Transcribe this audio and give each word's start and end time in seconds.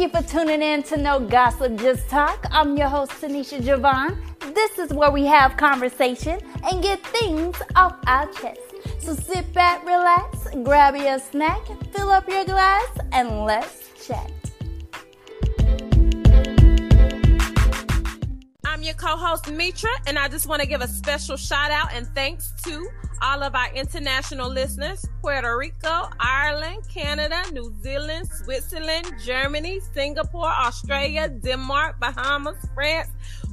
Thank 0.00 0.14
you 0.14 0.22
for 0.22 0.26
tuning 0.26 0.62
in 0.62 0.82
to 0.84 0.96
No 0.96 1.20
Gossip 1.20 1.76
Just 1.76 2.08
Talk. 2.08 2.46
I'm 2.50 2.74
your 2.74 2.88
host, 2.88 3.12
Tenisha 3.20 3.60
Javon. 3.60 4.16
This 4.54 4.78
is 4.78 4.94
where 4.94 5.10
we 5.10 5.26
have 5.26 5.58
conversation 5.58 6.40
and 6.64 6.82
get 6.82 7.04
things 7.08 7.60
off 7.76 7.98
our 8.06 8.26
chest. 8.32 8.62
So 8.98 9.12
sit 9.12 9.52
back, 9.52 9.84
relax, 9.84 10.46
grab 10.62 10.96
your 10.96 11.18
snack, 11.18 11.60
fill 11.92 12.08
up 12.08 12.26
your 12.30 12.46
glass, 12.46 12.88
and 13.12 13.44
let's 13.44 14.06
chat. 14.06 14.39
I'm 18.80 18.84
your 18.84 18.94
co-host 18.94 19.52
Mitra, 19.52 19.90
and 20.06 20.18
I 20.18 20.28
just 20.28 20.46
want 20.46 20.62
to 20.62 20.66
give 20.66 20.80
a 20.80 20.88
special 20.88 21.36
shout 21.36 21.70
out 21.70 21.92
and 21.92 22.06
thanks 22.14 22.54
to 22.64 22.88
all 23.20 23.42
of 23.42 23.54
our 23.54 23.70
international 23.74 24.48
listeners 24.48 25.04
Puerto 25.20 25.54
Rico, 25.58 26.08
Ireland, 26.18 26.88
Canada, 26.88 27.42
New 27.52 27.74
Zealand, 27.82 28.30
Switzerland, 28.42 29.12
Germany, 29.22 29.80
Singapore, 29.92 30.48
Australia, 30.48 31.28
Denmark, 31.28 32.00
Bahamas, 32.00 32.56
France. 32.74 33.10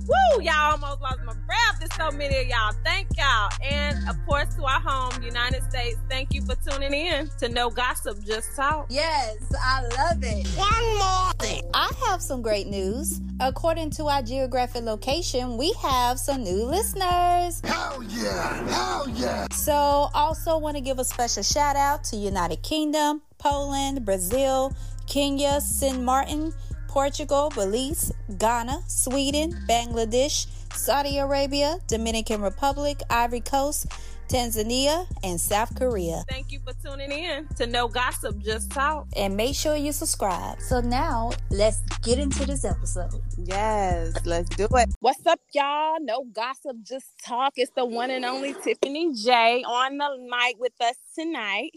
Woo! 0.07 0.41
Y'all 0.41 0.71
almost 0.71 1.01
lost 1.01 1.19
my 1.25 1.33
breath. 1.33 1.79
There's 1.79 1.93
so 1.95 2.15
many 2.15 2.37
of 2.37 2.47
y'all. 2.47 2.73
Thank 2.83 3.07
y'all. 3.17 3.49
And 3.63 4.07
of 4.09 4.15
course, 4.25 4.53
to 4.55 4.63
our 4.63 4.79
home, 4.79 5.21
United 5.21 5.63
States, 5.69 5.97
thank 6.09 6.33
you 6.33 6.41
for 6.41 6.55
tuning 6.55 6.93
in 6.93 7.29
to 7.39 7.49
No 7.49 7.69
Gossip, 7.69 8.23
Just 8.23 8.55
Talk. 8.55 8.87
Yes, 8.89 9.37
I 9.59 9.81
love 9.81 10.23
it. 10.23 10.47
One 10.57 10.97
more 10.97 11.33
thing. 11.39 11.69
I 11.73 11.91
have 12.05 12.21
some 12.21 12.41
great 12.41 12.67
news. 12.67 13.19
According 13.39 13.91
to 13.91 14.05
our 14.05 14.21
geographic 14.21 14.83
location, 14.83 15.57
we 15.57 15.73
have 15.81 16.19
some 16.19 16.43
new 16.43 16.63
listeners. 16.65 17.61
Hell 17.63 18.03
yeah! 18.09 18.67
Hell 18.69 19.09
yeah! 19.09 19.47
So, 19.51 20.09
also 20.13 20.57
want 20.57 20.75
to 20.77 20.81
give 20.81 20.99
a 20.99 21.03
special 21.03 21.43
shout 21.43 21.75
out 21.75 22.03
to 22.05 22.15
United 22.15 22.63
Kingdom, 22.63 23.21
Poland, 23.37 24.05
Brazil, 24.05 24.73
Kenya, 25.05 25.61
St. 25.61 26.01
Martin, 26.01 26.53
Portugal, 26.97 27.51
Belize, 27.53 28.11
Ghana, 28.39 28.81
Sweden, 28.87 29.53
Bangladesh, 29.69 30.47
Saudi 30.73 31.19
Arabia, 31.19 31.77
Dominican 31.85 32.41
Republic, 32.41 33.01
Ivory 33.11 33.41
Coast, 33.41 33.85
Tanzania, 34.29 35.05
and 35.23 35.39
South 35.39 35.75
Korea. 35.75 36.23
Thank 36.27 36.51
you 36.51 36.59
for 36.59 36.73
tuning 36.83 37.11
in 37.11 37.47
to 37.57 37.67
No 37.67 37.87
Gossip, 37.87 38.39
Just 38.39 38.71
Talk. 38.71 39.05
And 39.15 39.37
make 39.37 39.53
sure 39.53 39.75
you 39.75 39.91
subscribe. 39.91 40.59
So 40.59 40.81
now, 40.81 41.33
let's 41.51 41.81
get 42.01 42.17
into 42.17 42.47
this 42.47 42.65
episode. 42.65 43.21
Yes, 43.37 44.15
let's 44.25 44.49
do 44.55 44.67
it. 44.71 44.89
What's 44.99 45.23
up, 45.27 45.39
y'all? 45.53 45.97
No 46.01 46.25
Gossip, 46.33 46.77
Just 46.81 47.09
Talk. 47.23 47.53
It's 47.57 47.71
the 47.75 47.85
one 47.85 48.09
and 48.09 48.25
only 48.25 48.55
Tiffany 48.55 49.13
Jaye 49.13 49.63
on 49.63 49.99
the 49.99 50.17
mic 50.31 50.59
with 50.59 50.73
us 50.81 50.95
tonight. 51.13 51.73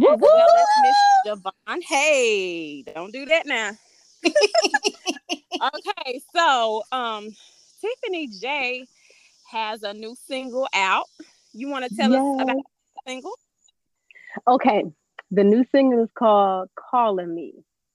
As 0.00 0.18
well 0.18 0.46
as 0.58 0.66
Miss 0.82 0.96
Javon. 1.26 1.82
Hey, 1.82 2.84
don't 2.94 3.12
do 3.12 3.26
that 3.26 3.44
now. 3.44 3.72
Okay, 5.62 6.20
so 6.34 6.82
um 6.92 7.28
Tiffany 7.80 8.28
Jaye 8.28 8.86
has 9.50 9.82
a 9.82 9.92
new 9.92 10.14
single 10.26 10.66
out. 10.74 11.06
You 11.52 11.68
want 11.68 11.84
to 11.88 11.94
tell 11.94 12.12
us 12.12 12.42
about 12.42 12.56
the 12.56 12.62
single? 13.10 13.32
Okay, 14.48 14.84
the 15.30 15.44
new 15.44 15.64
single 15.72 16.02
is 16.04 16.10
called 16.16 16.68
"Callin 16.90 17.34
Me." 17.34 17.52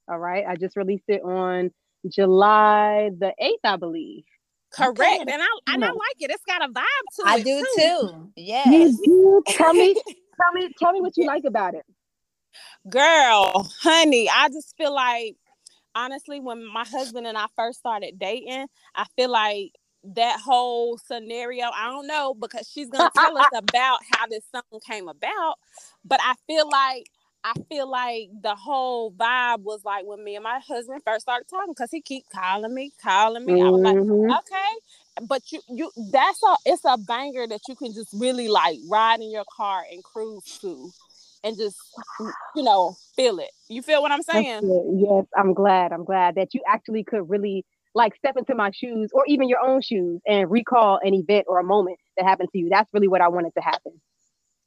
All 0.07 0.19
right, 0.19 0.45
I 0.47 0.55
just 0.55 0.75
released 0.75 1.05
it 1.07 1.23
on 1.23 1.71
July 2.07 3.09
the 3.17 3.33
eighth, 3.39 3.61
I 3.63 3.77
believe. 3.77 4.23
Correct, 4.71 4.99
Okay. 4.99 5.21
and 5.21 5.41
I 5.41 5.47
and 5.73 5.83
I 5.83 5.87
like 5.87 6.17
it. 6.19 6.29
It's 6.31 6.43
got 6.45 6.63
a 6.63 6.71
vibe 6.71 6.81
to 7.15 7.23
I 7.25 7.37
it. 7.37 7.39
I 7.39 7.43
do 7.43 7.65
too. 7.77 8.31
Yes. 8.35 8.97
You 9.03 9.41
do? 9.47 9.53
Tell 9.53 9.73
me, 9.73 9.93
tell 9.95 10.51
me, 10.53 10.69
tell 10.77 10.91
me 10.91 11.01
what 11.01 11.15
you 11.17 11.25
like 11.25 11.45
about 11.45 11.73
it. 11.73 11.85
Girl, 12.89 13.67
honey, 13.81 14.29
I 14.29 14.49
just 14.49 14.75
feel 14.77 14.93
like 14.93 15.37
honestly, 15.95 16.39
when 16.39 16.65
my 16.65 16.85
husband 16.85 17.27
and 17.27 17.37
I 17.37 17.47
first 17.55 17.79
started 17.79 18.19
dating, 18.19 18.67
I 18.95 19.05
feel 19.17 19.31
like 19.31 19.73
that 20.15 20.39
whole 20.39 20.97
scenario, 20.99 21.65
I 21.75 21.89
don't 21.89 22.07
know, 22.07 22.33
because 22.35 22.69
she's 22.71 22.89
gonna 22.89 23.09
tell 23.09 23.37
us 23.37 23.47
about 23.53 23.99
how 24.11 24.27
this 24.27 24.43
song 24.53 24.79
came 24.87 25.07
about. 25.09 25.55
But 26.05 26.21
I 26.23 26.35
feel 26.47 26.69
like 26.69 27.07
I 27.43 27.53
feel 27.69 27.89
like 27.89 28.29
the 28.41 28.55
whole 28.55 29.11
vibe 29.13 29.61
was 29.63 29.83
like 29.85 30.05
when 30.05 30.23
me 30.23 30.35
and 30.35 30.43
my 30.43 30.59
husband 30.67 31.01
first 31.05 31.23
started 31.23 31.47
talking 31.49 31.73
because 31.73 31.91
he 31.91 32.01
keep 32.01 32.25
calling 32.33 32.73
me, 32.73 32.91
calling 33.01 33.45
me. 33.45 33.61
I 33.61 33.69
was 33.69 33.81
like, 33.83 33.97
Mhm. 33.97 34.37
okay 34.41 34.73
but 35.27 35.51
you 35.51 35.61
you 35.69 35.91
that's 36.11 36.41
a 36.43 36.55
it's 36.65 36.83
a 36.85 36.97
banger 36.97 37.47
that 37.47 37.61
you 37.67 37.75
can 37.75 37.93
just 37.93 38.09
really 38.13 38.47
like 38.47 38.77
ride 38.89 39.21
in 39.21 39.31
your 39.31 39.45
car 39.55 39.83
and 39.91 40.03
cruise 40.03 40.43
to 40.61 40.91
and 41.45 41.55
just 41.55 41.77
you 42.55 42.63
know 42.63 42.95
feel 43.15 43.39
it 43.39 43.51
you 43.69 43.81
feel 43.81 44.01
what 44.01 44.11
i'm 44.11 44.21
saying. 44.21 44.61
Yes, 44.97 45.25
I'm 45.37 45.53
glad. 45.53 45.91
I'm 45.91 46.03
glad 46.03 46.35
that 46.35 46.53
you 46.53 46.61
actually 46.67 47.03
could 47.03 47.29
really 47.29 47.65
like 47.93 48.15
step 48.15 48.35
into 48.37 48.55
my 48.55 48.71
shoes 48.71 49.09
or 49.13 49.23
even 49.27 49.47
your 49.47 49.59
own 49.59 49.81
shoes 49.81 50.19
and 50.27 50.51
recall 50.51 50.99
an 51.01 51.13
event 51.13 51.45
or 51.47 51.59
a 51.59 51.63
moment 51.63 51.97
that 52.17 52.25
happened 52.25 52.49
to 52.51 52.57
you. 52.57 52.67
That's 52.69 52.89
really 52.93 53.07
what 53.07 53.21
I 53.21 53.29
wanted 53.29 53.53
to 53.55 53.61
happen. 53.61 54.01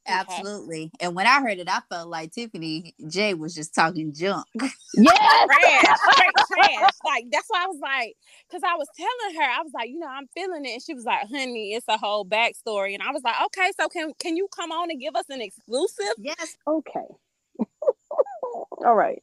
Absolutely. 0.08 0.90
And 1.00 1.14
when 1.14 1.26
I 1.26 1.40
heard 1.40 1.58
it, 1.58 1.68
I 1.68 1.80
felt 1.88 2.08
like 2.08 2.32
Tiffany 2.32 2.94
Jaye 3.02 3.38
was 3.38 3.54
just 3.54 3.74
talking 3.74 4.12
junk. 4.12 4.46
Yeah, 4.94 5.12
trash 5.12 5.98
straight 6.04 6.72
trash 6.76 6.90
like 7.04 7.26
that's 7.30 7.46
why 7.48 7.62
i 7.62 7.66
was 7.66 7.78
like 7.80 8.16
because 8.48 8.62
i 8.64 8.74
was 8.74 8.88
telling 8.96 9.36
her 9.36 9.42
i 9.42 9.62
was 9.62 9.70
like 9.74 9.90
you 9.90 9.98
know 9.98 10.08
i'm 10.08 10.26
feeling 10.34 10.64
it 10.64 10.70
and 10.70 10.82
she 10.82 10.94
was 10.94 11.04
like 11.04 11.28
honey 11.28 11.74
it's 11.74 11.86
a 11.88 11.98
whole 11.98 12.24
backstory 12.24 12.94
and 12.94 13.02
i 13.02 13.12
was 13.12 13.22
like 13.22 13.36
okay 13.44 13.70
so 13.78 13.86
can 13.88 14.12
can 14.18 14.36
you 14.36 14.48
come 14.56 14.72
on 14.72 14.90
and 14.90 14.98
give 14.98 15.14
us 15.14 15.26
an 15.28 15.40
exclusive 15.42 16.14
Yes. 16.18 16.56
Okay. 16.66 17.06
All 18.84 18.94
right. 18.94 19.22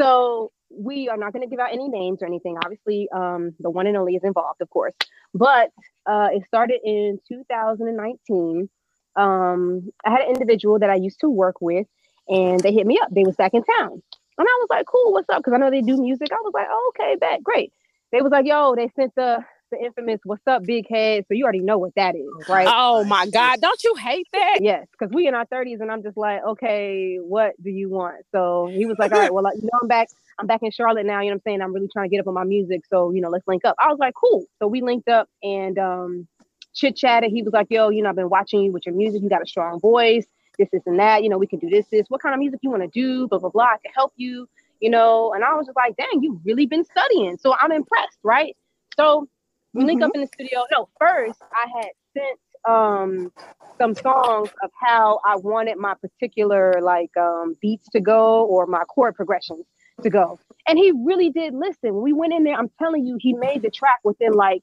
So 0.00 0.52
we 0.70 1.08
are 1.08 1.16
not 1.16 1.32
going 1.32 1.42
to 1.42 1.50
give 1.50 1.58
out 1.58 1.72
any 1.72 1.88
names 1.88 2.22
or 2.22 2.26
anything. 2.26 2.56
Obviously, 2.64 3.08
um, 3.14 3.54
the 3.58 3.70
one 3.70 3.86
and 3.86 3.96
only 3.96 4.14
is 4.14 4.22
involved, 4.24 4.60
of 4.60 4.70
course. 4.70 4.94
But 5.34 5.70
uh, 6.06 6.28
it 6.32 6.44
started 6.46 6.80
in 6.84 7.18
2019. 7.28 8.68
Um, 9.16 9.90
I 10.04 10.10
had 10.10 10.20
an 10.22 10.28
individual 10.28 10.78
that 10.78 10.90
I 10.90 10.96
used 10.96 11.20
to 11.20 11.30
work 11.30 11.60
with, 11.60 11.86
and 12.28 12.60
they 12.60 12.72
hit 12.72 12.86
me 12.86 12.98
up. 13.02 13.08
They 13.10 13.24
was 13.24 13.36
back 13.36 13.54
in 13.54 13.62
town, 13.64 14.02
and 14.38 14.48
I 14.48 14.58
was 14.60 14.66
like, 14.70 14.86
"Cool, 14.86 15.12
what's 15.12 15.28
up?" 15.28 15.38
Because 15.38 15.52
I 15.54 15.58
know 15.58 15.70
they 15.70 15.82
do 15.82 16.00
music. 16.00 16.28
I 16.32 16.40
was 16.42 16.52
like, 16.54 16.68
oh, 16.70 16.92
"Okay, 16.94 17.16
bet, 17.16 17.42
great." 17.42 17.72
They 18.12 18.20
was 18.22 18.32
like, 18.32 18.46
"Yo, 18.46 18.74
they 18.76 18.90
sent 18.96 19.14
the 19.16 19.44
the 19.70 19.78
infamous 19.84 20.20
"What's 20.24 20.46
up, 20.46 20.64
big 20.64 20.86
head?" 20.90 21.24
So 21.28 21.34
you 21.34 21.44
already 21.44 21.60
know 21.60 21.78
what 21.78 21.94
that 21.96 22.14
is, 22.16 22.48
right? 22.48 22.68
oh 22.72 23.04
my 23.04 23.26
god 23.26 23.60
don't 23.60 23.82
you 23.84 23.94
hate 23.94 24.26
that 24.32 24.58
yes, 24.60 24.86
because 24.92 25.12
we 25.12 25.26
in 25.26 25.34
our 25.34 25.46
thirties, 25.46 25.80
and 25.80 25.90
I'm 25.90 26.02
just 26.02 26.16
like, 26.16 26.42
okay, 26.44 27.16
what 27.16 27.52
do 27.62 27.70
you 27.70 27.88
want? 27.88 28.24
So 28.32 28.70
he 28.72 28.86
was 28.86 28.98
like, 28.98 29.12
all 29.12 29.18
right, 29.18 29.32
well, 29.32 29.44
like, 29.44 29.56
you 29.56 29.62
know, 29.62 29.78
I'm 29.82 29.88
back, 29.88 30.08
I'm 30.38 30.46
back 30.46 30.62
in 30.62 30.70
Charlotte 30.70 31.06
now. 31.06 31.20
You 31.20 31.30
know 31.30 31.34
what 31.34 31.42
I'm 31.46 31.50
saying? 31.52 31.62
I'm 31.62 31.72
really 31.72 31.88
trying 31.92 32.08
to 32.08 32.14
get 32.14 32.20
up 32.20 32.28
on 32.28 32.34
my 32.34 32.44
music, 32.44 32.82
so 32.90 33.10
you 33.12 33.20
know, 33.20 33.28
let's 33.28 33.46
link 33.46 33.64
up. 33.64 33.76
I 33.78 33.88
was 33.88 33.98
like, 33.98 34.14
cool. 34.14 34.44
So 34.58 34.68
we 34.68 34.82
linked 34.82 35.08
up 35.08 35.28
and 35.42 35.78
um, 35.78 36.28
chit 36.74 36.96
chatted. 36.96 37.30
He 37.30 37.42
was 37.42 37.52
like, 37.52 37.68
yo, 37.70 37.88
you 37.90 38.02
know, 38.02 38.10
I've 38.10 38.16
been 38.16 38.28
watching 38.30 38.62
you 38.62 38.72
with 38.72 38.86
your 38.86 38.94
music. 38.94 39.22
You 39.22 39.28
got 39.28 39.42
a 39.42 39.46
strong 39.46 39.80
voice. 39.80 40.26
This, 40.58 40.68
this, 40.72 40.82
and 40.86 40.98
that. 40.98 41.22
You 41.22 41.30
know, 41.30 41.38
we 41.38 41.46
can 41.46 41.58
do 41.58 41.70
this, 41.70 41.86
this. 41.90 42.06
What 42.08 42.20
kind 42.20 42.34
of 42.34 42.38
music 42.38 42.60
you 42.62 42.70
want 42.70 42.82
to 42.82 42.88
do? 42.88 43.28
Blah 43.28 43.38
blah 43.38 43.50
blah. 43.50 43.64
I 43.64 43.76
can 43.82 43.92
help 43.94 44.12
you. 44.16 44.48
You 44.80 44.90
know, 44.90 45.32
and 45.34 45.44
I 45.44 45.54
was 45.54 45.66
just 45.66 45.76
like, 45.76 45.96
dang, 45.96 46.22
you've 46.22 46.40
really 46.44 46.66
been 46.66 46.84
studying. 46.84 47.36
So 47.38 47.54
I'm 47.60 47.72
impressed, 47.72 48.18
right? 48.22 48.56
So 48.96 49.28
we 49.72 49.84
link 49.84 50.02
up 50.02 50.10
in 50.14 50.22
the 50.22 50.26
studio. 50.26 50.64
No, 50.72 50.88
first 50.98 51.40
I 51.52 51.66
had 51.78 51.90
sent 52.14 52.38
um 52.68 53.32
some 53.78 53.94
songs 53.94 54.50
of 54.62 54.70
how 54.78 55.20
I 55.26 55.36
wanted 55.36 55.78
my 55.78 55.94
particular 55.94 56.74
like 56.82 57.16
um 57.16 57.56
beats 57.62 57.88
to 57.90 58.00
go 58.00 58.44
or 58.44 58.66
my 58.66 58.84
chord 58.84 59.14
progressions 59.14 59.64
to 60.02 60.10
go. 60.10 60.38
And 60.66 60.78
he 60.78 60.92
really 61.04 61.30
did 61.30 61.54
listen. 61.54 61.94
When 61.94 62.02
we 62.02 62.12
went 62.12 62.32
in 62.32 62.44
there, 62.44 62.54
I'm 62.54 62.70
telling 62.78 63.06
you, 63.06 63.16
he 63.18 63.32
made 63.32 63.62
the 63.62 63.70
track 63.70 64.00
within 64.04 64.32
like 64.32 64.62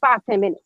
five, 0.00 0.20
ten 0.28 0.40
minutes. 0.40 0.62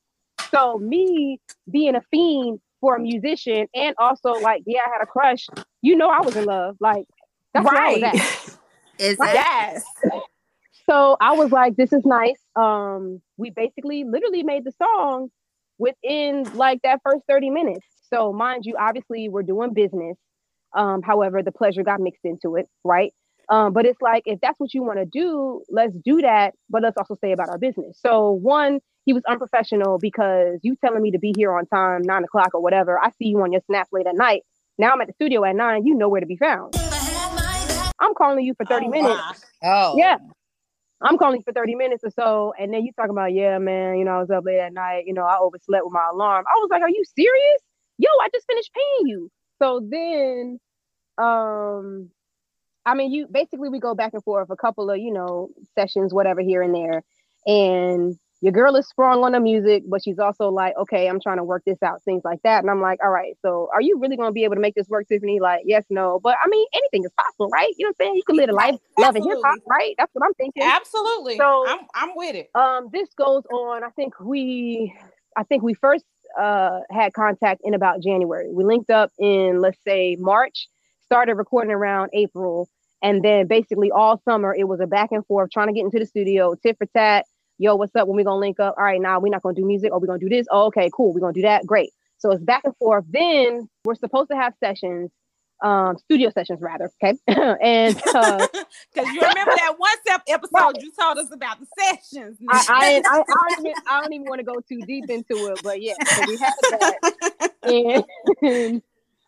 So 0.50 0.78
me 0.78 1.40
being 1.70 1.94
a 1.96 2.02
fiend 2.10 2.60
for 2.80 2.96
a 2.96 3.00
musician 3.00 3.66
and 3.74 3.94
also 3.98 4.32
like, 4.32 4.62
yeah, 4.66 4.80
I 4.86 4.90
had 4.92 5.02
a 5.02 5.06
crush, 5.06 5.46
you 5.82 5.96
know 5.96 6.08
I 6.08 6.20
was 6.20 6.36
in 6.36 6.44
love. 6.44 6.76
Like 6.80 7.04
that's 7.54 7.64
where 7.64 7.80
I 7.82 7.92
was 7.92 8.02
right 8.02 8.14
at. 8.14 8.54
Exactly. 9.00 9.34
yes 9.34 9.84
So 10.88 11.16
I 11.20 11.34
was 11.34 11.52
like, 11.52 11.76
this 11.76 11.92
is 11.92 12.04
nice. 12.04 12.40
Um, 12.56 13.20
we 13.36 13.50
basically 13.50 14.04
literally 14.04 14.42
made 14.42 14.64
the 14.64 14.72
song 14.72 15.30
within 15.78 16.44
like 16.54 16.80
that 16.82 17.00
first 17.04 17.22
30 17.28 17.50
minutes. 17.50 17.86
So 18.12 18.32
mind 18.32 18.64
you, 18.66 18.76
obviously 18.78 19.28
we're 19.28 19.42
doing 19.42 19.74
business. 19.74 20.16
Um, 20.74 21.02
however, 21.02 21.42
the 21.42 21.52
pleasure 21.52 21.82
got 21.82 22.00
mixed 22.00 22.24
into 22.24 22.56
it, 22.56 22.66
right? 22.84 23.12
Um, 23.50 23.72
but 23.72 23.86
it's 23.86 24.00
like 24.02 24.24
if 24.26 24.40
that's 24.40 24.58
what 24.60 24.74
you 24.74 24.82
want 24.82 24.98
to 24.98 25.06
do, 25.06 25.62
let's 25.70 25.94
do 26.04 26.20
that, 26.20 26.54
but 26.68 26.82
let's 26.82 26.96
also 26.96 27.16
say 27.20 27.32
about 27.32 27.48
our 27.48 27.58
business. 27.58 27.98
So 28.00 28.32
one, 28.32 28.80
he 29.06 29.14
was 29.14 29.22
unprofessional 29.26 29.98
because 29.98 30.58
you 30.62 30.76
telling 30.84 31.00
me 31.02 31.10
to 31.12 31.18
be 31.18 31.32
here 31.36 31.52
on 31.52 31.64
time, 31.66 32.02
nine 32.02 32.24
o'clock 32.24 32.50
or 32.52 32.60
whatever. 32.62 32.98
I 32.98 33.08
see 33.12 33.28
you 33.28 33.40
on 33.40 33.52
your 33.52 33.62
snap 33.66 33.88
late 33.90 34.06
at 34.06 34.16
night. 34.16 34.42
Now 34.76 34.92
I'm 34.92 35.00
at 35.00 35.06
the 35.06 35.14
studio 35.14 35.44
at 35.44 35.56
nine, 35.56 35.86
you 35.86 35.94
know 35.94 36.08
where 36.08 36.20
to 36.20 36.26
be 36.26 36.36
found. 36.36 36.74
I'm 38.00 38.14
calling 38.14 38.44
you 38.44 38.54
for 38.54 38.64
30 38.66 38.86
Oh, 38.86 38.90
minutes. 38.90 39.44
wow. 39.62 39.92
Oh. 39.92 39.94
Yeah. 39.96 40.18
I'm 41.00 41.16
calling 41.16 41.42
for 41.42 41.52
30 41.52 41.74
minutes 41.74 42.02
or 42.04 42.10
so. 42.10 42.52
And 42.58 42.72
then 42.72 42.84
you 42.84 42.92
talking 42.92 43.10
about, 43.12 43.32
yeah, 43.32 43.58
man, 43.58 43.98
you 43.98 44.04
know, 44.04 44.12
I 44.16 44.20
was 44.20 44.30
up 44.30 44.44
late 44.44 44.58
at 44.60 44.72
night. 44.72 45.04
You 45.06 45.14
know, 45.14 45.22
I 45.24 45.38
overslept 45.38 45.84
with 45.84 45.92
my 45.92 46.08
alarm. 46.12 46.44
I 46.46 46.54
was 46.58 46.68
like, 46.70 46.82
are 46.82 46.88
you 46.88 47.02
serious? 47.16 47.62
Yo, 47.98 48.08
I 48.20 48.28
just 48.32 48.46
finished 48.46 48.70
paying 48.74 49.08
you. 49.08 49.30
So 49.60 49.80
then 49.88 50.58
um 51.18 52.10
I 52.88 52.94
mean, 52.94 53.12
you 53.12 53.26
basically 53.30 53.68
we 53.68 53.78
go 53.80 53.94
back 53.94 54.14
and 54.14 54.22
forth 54.24 54.50
a 54.50 54.56
couple 54.56 54.90
of 54.90 54.98
you 54.98 55.12
know 55.12 55.50
sessions, 55.74 56.12
whatever 56.14 56.40
here 56.40 56.62
and 56.62 56.74
there, 56.74 57.02
and 57.46 58.16
your 58.40 58.52
girl 58.52 58.76
is 58.76 58.88
sprung 58.88 59.24
on 59.24 59.32
the 59.32 59.40
music, 59.40 59.82
but 59.88 60.00
she's 60.00 60.20
also 60.20 60.48
like, 60.48 60.72
okay, 60.76 61.08
I'm 61.08 61.20
trying 61.20 61.38
to 61.38 61.44
work 61.44 61.64
this 61.66 61.82
out, 61.82 62.04
things 62.04 62.22
like 62.24 62.38
that. 62.44 62.62
And 62.62 62.70
I'm 62.70 62.80
like, 62.80 63.00
all 63.02 63.10
right, 63.10 63.34
so 63.42 63.68
are 63.74 63.80
you 63.82 63.98
really 63.98 64.16
going 64.16 64.28
to 64.28 64.32
be 64.32 64.44
able 64.44 64.54
to 64.54 64.60
make 64.60 64.76
this 64.76 64.88
work, 64.88 65.08
Tiffany? 65.08 65.40
Like, 65.40 65.62
yes, 65.66 65.84
no, 65.90 66.20
but 66.22 66.36
I 66.40 66.48
mean, 66.48 66.64
anything 66.72 67.02
is 67.04 67.10
possible, 67.18 67.48
right? 67.52 67.72
You 67.76 67.86
know 67.86 67.88
what 67.98 68.06
I'm 68.06 68.06
saying? 68.06 68.14
You 68.14 68.22
can 68.24 68.36
live 68.36 68.48
a 68.50 68.52
life 68.52 68.76
loving 68.96 69.24
hip 69.28 69.38
hop, 69.44 69.58
right? 69.68 69.92
That's 69.98 70.12
what 70.14 70.24
I'm 70.24 70.34
thinking. 70.34 70.62
Absolutely. 70.62 71.36
So- 71.36 71.64
I'm 71.68 71.80
I'm 71.94 72.10
with 72.14 72.36
it. 72.36 72.48
Um, 72.54 72.90
this 72.92 73.08
goes 73.14 73.42
on. 73.52 73.82
I 73.82 73.90
think 73.90 74.14
we, 74.20 74.94
I 75.36 75.42
think 75.42 75.64
we 75.64 75.74
first 75.74 76.04
uh 76.40 76.80
had 76.92 77.14
contact 77.14 77.62
in 77.64 77.74
about 77.74 78.02
January. 78.02 78.52
We 78.52 78.62
linked 78.62 78.90
up 78.90 79.10
in 79.18 79.60
let's 79.60 79.78
say 79.84 80.16
March, 80.20 80.68
started 81.06 81.34
recording 81.34 81.72
around 81.72 82.10
April, 82.12 82.68
and 83.02 83.22
then 83.22 83.46
basically 83.46 83.90
all 83.90 84.20
summer 84.24 84.54
it 84.54 84.66
was 84.68 84.80
a 84.80 84.86
back 84.86 85.12
and 85.12 85.24
forth 85.26 85.50
trying 85.50 85.68
to 85.68 85.72
get 85.72 85.84
into 85.84 85.98
the 85.98 86.06
studio, 86.06 86.54
tit 86.54 86.76
for 86.78 86.86
tat. 86.86 87.26
Yo, 87.58 87.74
what's 87.74 87.94
up? 87.96 88.06
When 88.06 88.16
we 88.16 88.24
gonna 88.24 88.38
link 88.38 88.60
up? 88.60 88.74
All 88.78 88.84
right, 88.84 89.00
now 89.00 89.14
nah, 89.14 89.18
we're 89.18 89.30
not 89.30 89.42
gonna 89.42 89.54
do 89.54 89.66
music. 89.66 89.90
Oh, 89.92 89.98
we're 89.98 90.06
gonna 90.06 90.18
do 90.18 90.28
this. 90.28 90.46
Oh, 90.50 90.66
okay, 90.66 90.90
cool. 90.94 91.12
We're 91.12 91.20
gonna 91.20 91.32
do 91.32 91.42
that. 91.42 91.66
Great. 91.66 91.90
So 92.18 92.30
it's 92.30 92.42
back 92.42 92.62
and 92.64 92.76
forth. 92.76 93.04
Then 93.08 93.68
we're 93.84 93.94
supposed 93.94 94.30
to 94.30 94.36
have 94.36 94.54
sessions, 94.60 95.10
um, 95.62 95.96
studio 95.98 96.30
sessions 96.30 96.60
rather. 96.60 96.90
Okay, 97.02 97.18
and 97.60 98.00
uh, 98.14 98.46
Because 98.94 99.12
you 99.12 99.20
remember 99.20 99.52
that 99.56 99.74
one 99.76 99.96
step 100.02 100.22
episode 100.28 100.80
you 100.80 100.92
told 101.00 101.18
us 101.18 101.32
about 101.32 101.58
the 101.60 101.66
sessions. 101.78 102.38
I, 102.48 102.64
I, 102.68 103.02
I, 103.04 103.18
I 103.18 103.54
don't 103.54 103.66
even, 103.66 103.82
I 103.88 104.00
don't 104.00 104.12
even 104.12 104.26
want 104.26 104.38
to 104.40 104.44
go 104.44 104.60
too 104.60 104.80
deep 104.86 105.10
into 105.10 105.52
it, 105.52 105.60
but 105.62 105.80
yeah, 105.82 105.94
so 106.06 106.22
we 106.26 106.36
had 106.36 106.52
that. 106.62 107.52
And 108.40 108.82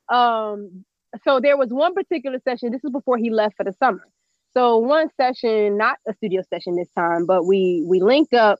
um, 0.09 0.85
so 1.25 1.41
there 1.41 1.57
was 1.57 1.71
one 1.71 1.95
particular 1.95 2.39
session. 2.45 2.71
This 2.71 2.85
is 2.85 2.91
before 2.91 3.17
he 3.19 3.31
left 3.31 3.57
for 3.57 3.65
the 3.65 3.73
summer. 3.73 4.07
So 4.53 4.79
one 4.79 5.09
session, 5.17 5.77
not 5.77 5.99
a 6.09 6.15
studio 6.15 6.43
session 6.49 6.77
this 6.77 6.91
time, 6.91 7.27
but 7.27 7.45
we 7.45 7.85
we 7.87 8.01
linked 8.01 8.35
up, 8.35 8.59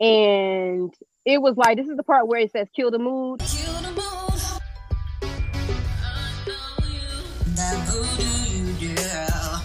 and 0.00 0.92
it 1.24 1.40
was 1.40 1.56
like 1.56 1.76
this 1.76 1.88
is 1.88 1.96
the 1.96 2.02
part 2.02 2.26
where 2.26 2.40
it 2.40 2.50
says 2.50 2.68
"kill 2.74 2.90
the 2.90 2.98
mood." 2.98 3.40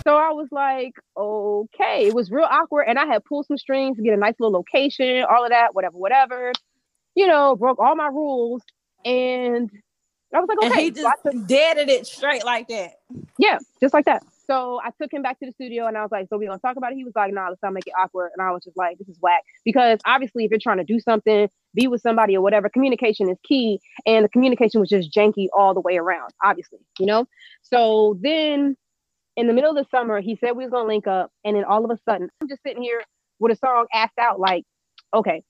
So 0.05 0.17
I 0.17 0.31
was 0.31 0.49
like, 0.51 0.93
okay, 1.15 2.07
it 2.07 2.13
was 2.13 2.29
real 2.29 2.47
awkward, 2.49 2.83
and 2.83 2.99
I 2.99 3.05
had 3.05 3.23
pulled 3.23 3.45
some 3.45 3.57
strings 3.57 3.97
to 3.97 4.03
get 4.03 4.13
a 4.13 4.17
nice 4.17 4.35
little 4.37 4.51
location, 4.51 5.23
all 5.23 5.45
of 5.45 5.51
that, 5.51 5.73
whatever, 5.73 5.97
whatever. 5.97 6.51
You 7.15 7.27
know, 7.27 7.55
broke 7.55 7.79
all 7.79 7.95
my 7.95 8.07
rules, 8.07 8.61
and 9.05 9.71
I 10.33 10.39
was 10.39 10.47
like, 10.49 10.57
and 10.63 10.71
okay, 10.73 10.83
he 10.89 10.95
So 10.95 11.01
just 11.03 11.23
took- 11.23 11.47
deaded 11.47 11.89
it 11.89 12.05
straight 12.07 12.43
like 12.43 12.67
that. 12.69 12.99
yeah, 13.37 13.59
just 13.81 13.93
like 13.93 14.05
that. 14.05 14.23
So 14.45 14.81
I 14.83 14.89
took 15.01 15.13
him 15.13 15.21
back 15.21 15.39
to 15.39 15.45
the 15.45 15.51
studio 15.53 15.85
and 15.87 15.97
I 15.97 16.01
was 16.01 16.11
like, 16.11 16.27
so 16.29 16.37
we 16.37 16.45
gonna 16.47 16.59
talk 16.59 16.75
about 16.75 16.91
it? 16.91 16.95
He 16.95 17.05
was 17.05 17.13
like, 17.15 17.33
nah, 17.33 17.47
let's 17.49 17.61
not 17.63 17.71
make 17.73 17.87
it 17.87 17.93
awkward. 17.97 18.31
And 18.35 18.45
I 18.45 18.51
was 18.51 18.63
just 18.63 18.75
like, 18.75 18.97
this 18.97 19.07
is 19.07 19.17
whack. 19.21 19.41
Because 19.63 19.99
obviously 20.05 20.43
if 20.43 20.51
you're 20.51 20.59
trying 20.59 20.79
to 20.79 20.83
do 20.83 20.99
something, 20.99 21.47
be 21.73 21.87
with 21.87 22.01
somebody 22.01 22.35
or 22.35 22.41
whatever, 22.41 22.67
communication 22.67 23.29
is 23.29 23.37
key. 23.43 23.79
And 24.05 24.25
the 24.25 24.29
communication 24.29 24.81
was 24.81 24.89
just 24.89 25.13
janky 25.13 25.47
all 25.57 25.73
the 25.73 25.79
way 25.79 25.97
around, 25.97 26.31
obviously, 26.43 26.79
you 26.99 27.05
know? 27.05 27.25
So 27.61 28.17
then 28.21 28.75
in 29.37 29.47
the 29.47 29.53
middle 29.53 29.69
of 29.69 29.77
the 29.77 29.85
summer, 29.89 30.19
he 30.19 30.35
said 30.35 30.51
we 30.57 30.63
was 30.65 30.71
gonna 30.71 30.87
link 30.89 31.07
up, 31.07 31.31
and 31.45 31.55
then 31.55 31.63
all 31.63 31.85
of 31.85 31.89
a 31.91 31.97
sudden, 32.03 32.29
I'm 32.41 32.49
just 32.49 32.61
sitting 32.63 32.83
here 32.83 33.01
with 33.39 33.51
a 33.53 33.55
song 33.55 33.87
asked 33.93 34.19
out, 34.19 34.39
like, 34.39 34.65
okay, 35.13 35.41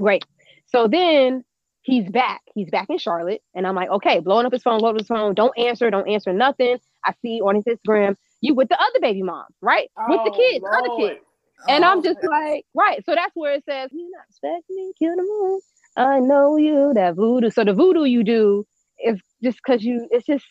great. 0.00 0.24
So 0.66 0.88
then 0.88 1.44
he's 1.86 2.10
back. 2.10 2.42
He's 2.54 2.68
back 2.68 2.90
in 2.90 2.98
Charlotte. 2.98 3.42
And 3.54 3.66
I'm 3.66 3.76
like, 3.76 3.88
okay, 3.88 4.18
blowing 4.18 4.44
up 4.44 4.52
his 4.52 4.62
phone, 4.62 4.80
blowing 4.80 4.96
up 4.96 5.00
his 5.00 5.06
phone. 5.08 5.34
Don't 5.34 5.56
answer, 5.56 5.88
don't 5.88 6.08
answer 6.08 6.32
nothing. 6.32 6.78
I 7.04 7.14
see 7.22 7.40
on 7.40 7.54
his 7.54 7.64
Instagram, 7.64 8.16
you 8.40 8.54
with 8.54 8.68
the 8.68 8.78
other 8.78 9.00
baby 9.00 9.22
mom, 9.22 9.44
right? 9.62 9.88
with 10.08 10.20
the 10.24 10.32
kids, 10.32 10.64
the 10.64 10.76
other 10.76 10.96
kids. 10.98 11.20
And 11.68 11.84
I'm 11.84 12.02
just 12.02 12.18
like, 12.22 12.66
right. 12.74 13.02
So 13.06 13.14
that's 13.14 13.34
where 13.34 13.54
it 13.54 13.64
says, 13.64 13.90
You're 13.92 14.10
not 14.10 14.24
expecting 14.28 14.76
me, 14.76 14.92
kill 14.98 15.16
the 15.16 15.22
moon. 15.22 15.60
I 15.96 16.18
know 16.18 16.56
you, 16.56 16.92
that 16.94 17.14
voodoo. 17.14 17.50
So 17.50 17.64
the 17.64 17.72
voodoo 17.72 18.04
you 18.04 18.22
do 18.22 18.66
is 19.02 19.18
just 19.42 19.58
because 19.64 19.82
you, 19.82 20.06
it's 20.10 20.26
just, 20.26 20.44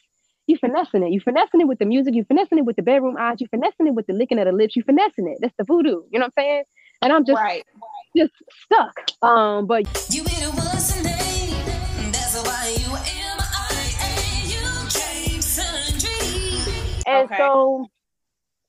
you 0.47 0.57
finessing 0.57 1.03
it. 1.03 1.11
You 1.11 1.19
finessing 1.19 1.61
it 1.61 1.67
with 1.67 1.79
the 1.79 1.85
music. 1.85 2.15
You 2.15 2.23
finessing 2.23 2.57
it 2.57 2.65
with 2.65 2.75
the 2.77 2.81
bedroom 2.81 3.17
eyes. 3.19 3.37
You 3.39 3.47
finessing 3.47 3.87
it 3.87 3.93
with 3.93 4.07
the 4.07 4.13
licking 4.13 4.39
of 4.39 4.45
the 4.45 4.51
lips. 4.51 4.75
You 4.75 4.83
finessing 4.83 5.27
it. 5.27 5.37
That's 5.41 5.55
the 5.57 5.63
voodoo. 5.65 6.03
You 6.11 6.19
know 6.19 6.25
what 6.25 6.33
I'm 6.37 6.43
saying? 6.43 6.63
And 7.01 7.13
I'm 7.13 7.25
just, 7.25 7.39
right. 7.39 7.63
just 8.15 8.33
stuck. 8.63 9.11
Um, 9.21 9.67
but 9.67 9.85
You 10.09 10.23
be 10.23 10.31
And 17.15 17.29
Okay. 17.31 17.39
so 17.39 17.87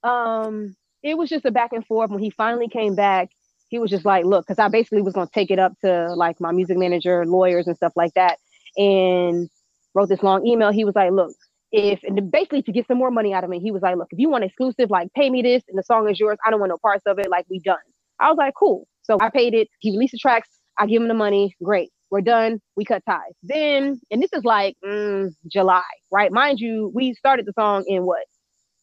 um 0.03 0.77
it 1.03 1.17
was 1.17 1.31
just 1.31 1.45
a 1.47 1.51
back 1.51 1.73
and 1.73 1.87
forth 1.87 2.11
when 2.11 2.23
he 2.23 2.31
finally 2.31 2.69
came 2.69 2.95
back. 2.95 3.31
He 3.69 3.79
was 3.79 3.91
just 3.91 4.05
like, 4.05 4.25
look, 4.25 4.47
because 4.47 4.59
I 4.59 4.69
basically 4.69 5.03
was 5.03 5.15
gonna 5.15 5.31
take 5.33 5.51
it 5.51 5.59
up 5.59 5.73
to 5.85 6.15
like 6.15 6.41
my 6.41 6.53
music 6.53 6.77
manager, 6.79 7.25
lawyers 7.27 7.67
and 7.67 7.77
stuff 7.77 7.93
like 7.97 8.13
that, 8.15 8.39
and 8.77 9.49
wrote 9.95 10.09
this 10.11 10.23
long 10.23 10.47
email. 10.47 10.73
He 10.73 10.85
was 10.85 10.95
like, 10.95 11.13
look, 11.13 11.33
if 11.73 12.01
and 12.05 12.31
basically 12.31 12.63
to 12.63 12.73
get 12.73 12.87
some 12.87 12.99
more 12.99 13.11
money 13.11 13.33
out 13.33 13.45
of 13.45 13.51
me, 13.51 13.61
he 13.61 13.71
was 13.71 13.83
like, 13.83 13.97
look, 13.97 14.09
if 14.11 14.19
you 14.19 14.29
want 14.29 14.45
exclusive, 14.45 14.91
like 14.91 15.13
pay 15.15 15.31
me 15.31 15.43
this 15.43 15.63
and 15.69 15.79
the 15.79 15.83
song 15.83 16.11
is 16.11 16.21
yours. 16.21 16.39
I 16.47 16.51
don't 16.51 16.61
want 16.61 16.71
no 16.71 16.79
parts 16.79 17.05
of 17.07 17.19
it, 17.19 17.31
like 17.31 17.47
we 17.51 17.61
done. 17.61 17.79
I 18.21 18.29
was 18.29 18.37
like, 18.39 18.55
cool. 18.59 18.87
So 19.03 19.19
I 19.21 19.31
paid 19.31 19.55
it. 19.55 19.69
He 19.81 19.93
released 19.93 20.13
the 20.13 20.19
tracks. 20.19 20.49
I 20.79 20.87
give 20.87 21.01
him 21.03 21.09
the 21.09 21.15
money. 21.15 21.57
Great. 21.63 21.91
We're 22.11 22.21
done. 22.21 22.61
We 22.77 22.85
cut 22.85 23.03
ties. 23.09 23.33
Then, 23.43 24.01
and 24.11 24.23
this 24.23 24.31
is 24.35 24.45
like 24.45 24.77
mm, 24.85 25.31
July, 25.51 25.83
right? 26.13 26.31
Mind 26.33 26.61
you, 26.61 26.93
we 26.95 27.15
started 27.15 27.47
the 27.47 27.53
song 27.59 27.85
in 27.89 28.05
what? 28.05 28.25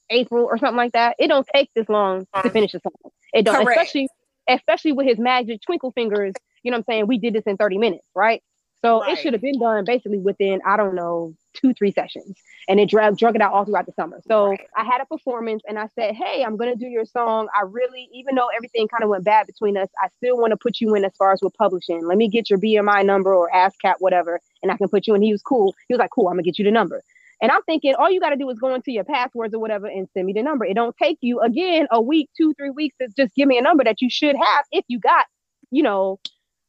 April 0.10 0.46
or 0.46 0.58
something 0.58 0.78
like 0.78 0.94
that. 0.94 1.16
It 1.20 1.28
don't 1.28 1.48
take 1.54 1.70
this 1.76 1.90
long 1.90 2.22
to 2.22 2.28
uh-huh. 2.34 2.50
finish 2.50 2.74
a 2.74 2.80
song. 2.80 3.12
It 3.34 3.44
don't, 3.44 3.56
Correct. 3.56 3.80
especially 3.80 4.08
especially 4.50 4.92
with 4.92 5.08
his 5.08 5.18
magic 5.18 5.62
twinkle 5.62 5.92
fingers. 5.92 6.34
You 6.64 6.72
know 6.72 6.78
what 6.78 6.86
I'm 6.90 6.94
saying? 6.94 7.08
We 7.08 7.18
did 7.18 7.34
this 7.34 7.44
in 7.46 7.58
30 7.58 7.78
minutes, 7.78 8.06
right? 8.14 8.44
So 8.84 9.02
Right. 9.02 9.14
it 9.14 9.22
should 9.22 9.34
have 9.34 9.42
been 9.42 9.60
done 9.60 9.86
basically 9.86 10.20
within 10.20 10.62
I 10.66 10.76
don't 10.76 10.96
know 10.96 11.34
two 11.54 11.74
three 11.74 11.92
sessions, 11.92 12.36
and 12.68 12.80
it 12.80 12.90
drug 12.90 13.18
drug 13.18 13.36
it 13.36 13.42
out 13.42 13.54
all 13.54 13.64
throughout 13.64 13.86
the 13.86 13.94
summer. 13.94 14.22
So 14.28 14.50
Right. 14.50 14.68
I 14.76 14.84
had 14.84 15.00
a 15.00 15.06
performance, 15.06 15.64
and 15.68 15.80
I 15.80 15.88
said, 15.96 16.16
"Hey, 16.16 16.44
I'm 16.44 16.58
gonna 16.58 16.76
do 16.76 16.88
your 16.88 17.06
song. 17.06 17.48
I 17.56 17.62
really, 17.64 18.10
even 18.12 18.36
though 18.36 18.48
everything 18.48 18.88
kind 18.90 19.04
of 19.04 19.10
went 19.10 19.24
bad 19.24 19.48
between 19.48 19.78
us, 19.78 19.88
I 20.02 20.10
still 20.18 20.38
want 20.38 20.52
to 20.52 20.58
put 20.58 20.82
you 20.82 20.96
in 20.96 21.06
as 21.06 21.16
far 21.16 21.32
as 21.32 21.42
with 21.42 21.54
publishing. 21.54 22.06
Let 22.06 22.18
me 22.18 22.28
get 22.28 22.50
your 22.50 22.60
BMI 22.60 23.04
number 23.04 23.34
or 23.34 23.50
ASCAP, 23.52 23.96
whatever, 24.00 24.42
and 24.62 24.72
I 24.72 24.76
can 24.76 24.90
put 24.90 25.08
you 25.08 25.16
in." 25.16 25.22
He 25.22 25.32
was 25.32 25.42
cool. 25.42 25.74
He 25.88 25.94
was 25.94 26.00
like, 26.00 26.12
"Cool, 26.12 26.28
I'm 26.28 26.34
gonna 26.34 26.44
get 26.44 26.60
you 26.60 26.66
the 26.66 26.72
number." 26.72 27.04
And 27.42 27.52
I'm 27.52 27.64
thinking, 27.64 27.96
all 27.96 28.10
you 28.10 28.20
got 28.20 28.30
to 28.30 28.36
do 28.36 28.50
is 28.50 28.60
go 28.60 28.74
into 28.74 28.92
your 28.92 29.04
passwords 29.04 29.54
or 29.54 29.60
whatever 29.60 29.88
and 29.88 30.08
send 30.14 30.26
me 30.26 30.34
the 30.34 30.44
number. 30.44 30.66
It 30.66 30.76
don't 30.76 30.96
take 30.98 31.18
you 31.22 31.42
again 31.42 31.88
a 31.92 32.02
week, 32.02 32.30
two, 32.38 32.54
three 32.54 32.70
weeks 32.70 32.96
to 33.02 33.08
just 33.18 33.36
give 33.36 33.48
me 33.48 33.58
a 33.58 33.62
number 33.62 33.84
that 33.84 34.02
you 34.02 34.10
should 34.10 34.36
have 34.36 34.66
if 34.72 34.86
you 34.88 35.00
got, 35.00 35.26
you 35.72 35.84
know, 35.84 36.20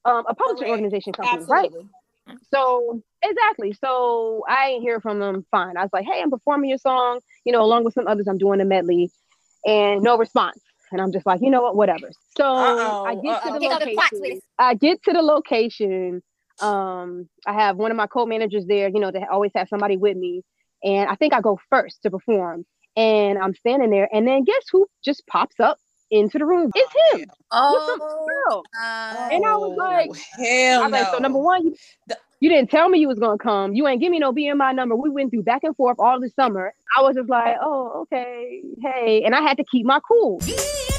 um, 0.05 0.25
a 0.29 0.35
publishing 0.35 0.67
Correct. 0.67 0.71
organization 0.71 1.13
company, 1.13 1.45
right? 1.49 1.71
So 2.53 3.03
exactly. 3.23 3.73
So 3.73 4.45
I 4.49 4.71
ain't 4.71 4.83
hear 4.83 5.01
from 5.01 5.19
them. 5.19 5.45
Fine. 5.51 5.77
I 5.77 5.83
was 5.83 5.91
like, 5.93 6.07
hey, 6.07 6.21
I'm 6.23 6.31
performing 6.31 6.71
your 6.71 6.79
song, 6.79 7.21
you 7.45 7.53
know, 7.53 7.63
along 7.63 7.85
with 7.85 7.95
some 7.95 8.07
others. 8.07 8.27
I'm 8.29 8.39
doing 8.39 8.61
a 8.61 8.65
medley, 8.65 9.11
and 9.67 10.03
no 10.03 10.17
response. 10.17 10.61
And 10.93 11.01
I'm 11.01 11.13
just 11.13 11.27
like, 11.27 11.41
you 11.43 11.51
know 11.51 11.63
what, 11.63 11.77
whatever. 11.77 12.11
So 12.37 12.45
Uh-oh, 12.45 13.05
I 13.05 13.15
get 13.17 13.43
to 13.43 13.49
uh-oh. 13.49 13.53
the 13.55 13.61
Here 13.61 13.79
the 13.79 13.97
location. 13.97 14.41
I 14.59 14.75
get 14.75 15.03
to 15.03 15.13
the 15.13 15.23
location. 15.23 16.23
Um, 16.61 17.29
I 17.47 17.53
have 17.53 17.77
one 17.77 17.91
of 17.91 17.97
my 17.97 18.07
co-managers 18.07 18.67
there, 18.67 18.89
you 18.89 19.01
know, 19.01 19.11
they 19.11 19.25
always 19.31 19.53
have 19.55 19.69
somebody 19.69 19.97
with 19.97 20.17
me. 20.17 20.43
And 20.83 21.09
I 21.09 21.15
think 21.15 21.33
I 21.35 21.41
go 21.41 21.59
first 21.71 22.03
to 22.03 22.11
perform. 22.11 22.65
And 22.97 23.39
I'm 23.39 23.55
standing 23.55 23.91
there, 23.91 24.09
and 24.13 24.25
then 24.27 24.45
guess 24.45 24.63
who 24.71 24.87
just 25.05 25.27
pops 25.27 25.59
up 25.59 25.79
into 26.13 26.39
the 26.39 26.47
room? 26.47 26.71
It's 26.77 26.93
him. 27.13 27.27
What's 27.51 27.89
up, 27.91 27.99
Oh, 28.01 28.27
girl? 28.47 28.63
uh, 28.81 29.29
And 29.33 29.45
I 29.45 29.57
was 29.57 29.77
like- 29.77 30.11
hell 30.39 30.83
I 30.83 30.85
was 30.85 30.93
no. 30.93 30.99
like, 30.99 31.09
so 31.09 31.19
number 31.19 31.41
one, 31.41 31.65
you, 31.65 31.75
The- 32.07 32.19
you 32.39 32.49
didn't 32.49 32.71
tell 32.71 32.89
me 32.89 33.01
you 33.01 33.09
was 33.09 33.19
gonna 33.19 33.37
come. 33.39 33.75
You 33.75 33.89
ain't 33.89 34.01
give 34.01 34.13
me 34.13 34.21
no 34.21 34.33
BMI 34.33 34.73
number. 34.77 34.95
We 34.95 35.11
went 35.11 35.31
through 35.33 35.43
back 35.43 35.65
and 35.65 35.75
forth 35.75 35.97
all 35.99 36.21
the 36.21 36.29
summer. 36.31 36.73
I 36.97 37.03
was 37.03 37.17
just 37.17 37.29
like, 37.29 37.57
oh, 37.61 38.03
okay, 38.03 38.63
hey, 38.81 39.23
and 39.25 39.35
I 39.35 39.41
had 39.41 39.57
to 39.57 39.65
keep 39.65 39.85
my 39.87 39.99
cool. 40.07 40.39
Get 40.39 40.57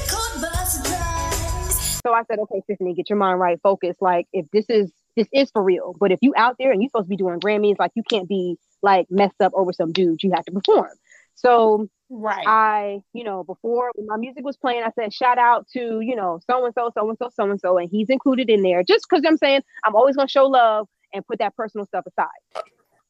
caught 0.08 0.42
by 0.42 0.64
surprise. 0.64 2.00
So 2.04 2.12
I 2.12 2.24
said, 2.24 2.40
okay, 2.40 2.60
Tiffany, 2.68 2.92
get 2.94 3.08
your 3.08 3.18
mind 3.18 3.40
right, 3.40 3.58
focus. 3.62 3.96
Like, 4.02 4.26
if 4.34 4.50
this 4.50 4.66
is 4.68 4.92
this 5.16 5.28
is 5.32 5.50
for 5.50 5.62
real, 5.62 5.94
but 5.98 6.12
if 6.12 6.18
you 6.22 6.34
out 6.36 6.56
there 6.58 6.70
and 6.70 6.82
you're 6.82 6.90
supposed 6.90 7.06
to 7.06 7.10
be 7.10 7.16
doing 7.16 7.40
Grammys, 7.40 7.76
like 7.78 7.92
you 7.94 8.02
can't 8.02 8.28
be 8.28 8.56
like 8.82 9.06
messed 9.10 9.40
up 9.40 9.52
over 9.54 9.72
some 9.72 9.92
dude. 9.92 10.22
You 10.22 10.32
have 10.34 10.44
to 10.44 10.52
perform. 10.52 10.90
So 11.34 11.88
right. 12.10 12.46
I, 12.46 13.00
you 13.12 13.24
know, 13.24 13.44
before 13.44 13.90
when 13.94 14.06
my 14.06 14.16
music 14.16 14.44
was 14.44 14.56
playing, 14.56 14.82
I 14.82 14.90
said, 14.90 15.12
shout 15.12 15.38
out 15.38 15.66
to, 15.72 16.00
you 16.00 16.16
know, 16.16 16.40
so 16.48 16.64
and 16.64 16.74
so, 16.74 16.90
so 16.94 17.08
and 17.08 17.18
so, 17.18 17.30
so 17.34 17.50
and 17.50 17.60
so, 17.60 17.78
and 17.78 17.88
he's 17.90 18.10
included 18.10 18.50
in 18.50 18.62
there 18.62 18.82
just 18.82 19.06
because 19.08 19.24
I'm 19.26 19.36
saying 19.36 19.62
I'm 19.84 19.94
always 19.94 20.16
gonna 20.16 20.28
show 20.28 20.46
love 20.46 20.88
and 21.12 21.26
put 21.26 21.38
that 21.38 21.56
personal 21.56 21.86
stuff 21.86 22.04
aside. 22.06 22.64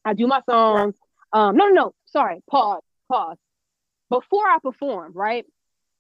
I 0.05 0.15
do 0.15 0.27
my 0.27 0.41
song. 0.49 0.95
Um, 1.33 1.57
no, 1.57 1.67
no, 1.69 1.75
no, 1.75 1.95
sorry, 2.07 2.41
pause, 2.49 2.83
pause. 3.11 3.37
Before 4.09 4.47
I 4.47 4.59
perform, 4.63 5.13
right? 5.13 5.45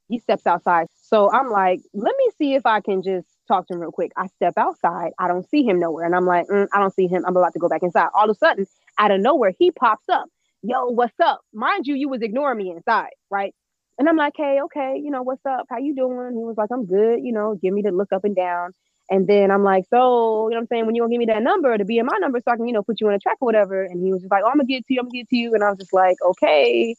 He 0.08 0.20
steps 0.20 0.46
outside. 0.46 0.86
So 0.94 1.32
I'm 1.32 1.50
like, 1.50 1.80
let 1.92 2.14
me 2.16 2.30
see 2.38 2.54
if 2.54 2.64
I 2.64 2.80
can 2.80 3.02
just 3.02 3.26
talk 3.46 3.66
to 3.68 3.74
him 3.74 3.80
real 3.80 3.92
quick. 3.92 4.12
I 4.16 4.26
step 4.28 4.54
outside. 4.56 5.12
I 5.18 5.28
don't 5.28 5.48
see 5.48 5.64
him 5.64 5.78
nowhere. 5.80 6.04
And 6.04 6.14
I'm 6.14 6.26
like, 6.26 6.46
mm, 6.48 6.66
I 6.72 6.78
don't 6.78 6.94
see 6.94 7.06
him. 7.06 7.24
I'm 7.26 7.36
about 7.36 7.52
to 7.54 7.58
go 7.58 7.68
back 7.68 7.82
inside. 7.82 8.08
All 8.14 8.28
of 8.28 8.30
a 8.30 8.38
sudden, 8.38 8.66
out 8.98 9.10
of 9.10 9.20
nowhere, 9.20 9.52
he 9.58 9.70
pops 9.70 10.08
up 10.08 10.28
yo, 10.66 10.86
what's 10.86 11.18
up? 11.20 11.40
Mind 11.52 11.86
you, 11.86 11.94
you 11.94 12.08
was 12.08 12.22
ignoring 12.22 12.58
me 12.58 12.70
inside, 12.70 13.10
right? 13.30 13.54
And 13.98 14.08
I'm 14.08 14.16
like, 14.16 14.34
hey, 14.36 14.58
okay, 14.64 15.00
you 15.02 15.10
know, 15.10 15.22
what's 15.22 15.44
up? 15.46 15.66
How 15.70 15.78
you 15.78 15.94
doing? 15.94 16.36
He 16.36 16.44
was 16.44 16.56
like, 16.56 16.70
I'm 16.72 16.84
good, 16.84 17.20
you 17.22 17.32
know, 17.32 17.54
give 17.54 17.72
me 17.72 17.82
the 17.82 17.92
look 17.92 18.12
up 18.12 18.24
and 18.24 18.36
down. 18.36 18.72
And 19.08 19.26
then 19.26 19.50
I'm 19.50 19.62
like, 19.62 19.84
so, 19.88 20.48
you 20.48 20.50
know 20.50 20.56
what 20.56 20.62
I'm 20.62 20.66
saying? 20.66 20.86
When 20.86 20.94
you 20.94 21.02
gonna 21.02 21.12
give 21.12 21.20
me 21.20 21.26
that 21.26 21.42
number 21.42 21.78
to 21.78 21.84
BMI 21.84 22.20
number 22.20 22.40
so 22.40 22.52
I 22.52 22.56
can, 22.56 22.66
you 22.66 22.72
know, 22.74 22.82
put 22.82 23.00
you 23.00 23.06
on 23.06 23.14
a 23.14 23.18
track 23.18 23.36
or 23.40 23.46
whatever. 23.46 23.84
And 23.84 24.04
he 24.04 24.12
was 24.12 24.22
just 24.22 24.32
like, 24.32 24.42
oh, 24.44 24.48
I'm 24.48 24.56
gonna 24.56 24.64
get 24.64 24.84
to 24.86 24.94
you, 24.94 25.00
I'm 25.00 25.06
gonna 25.06 25.18
get 25.18 25.28
to 25.30 25.36
you. 25.36 25.54
And 25.54 25.62
I 25.62 25.70
was 25.70 25.78
just 25.78 25.92
like, 25.92 26.16
okay. 26.22 26.94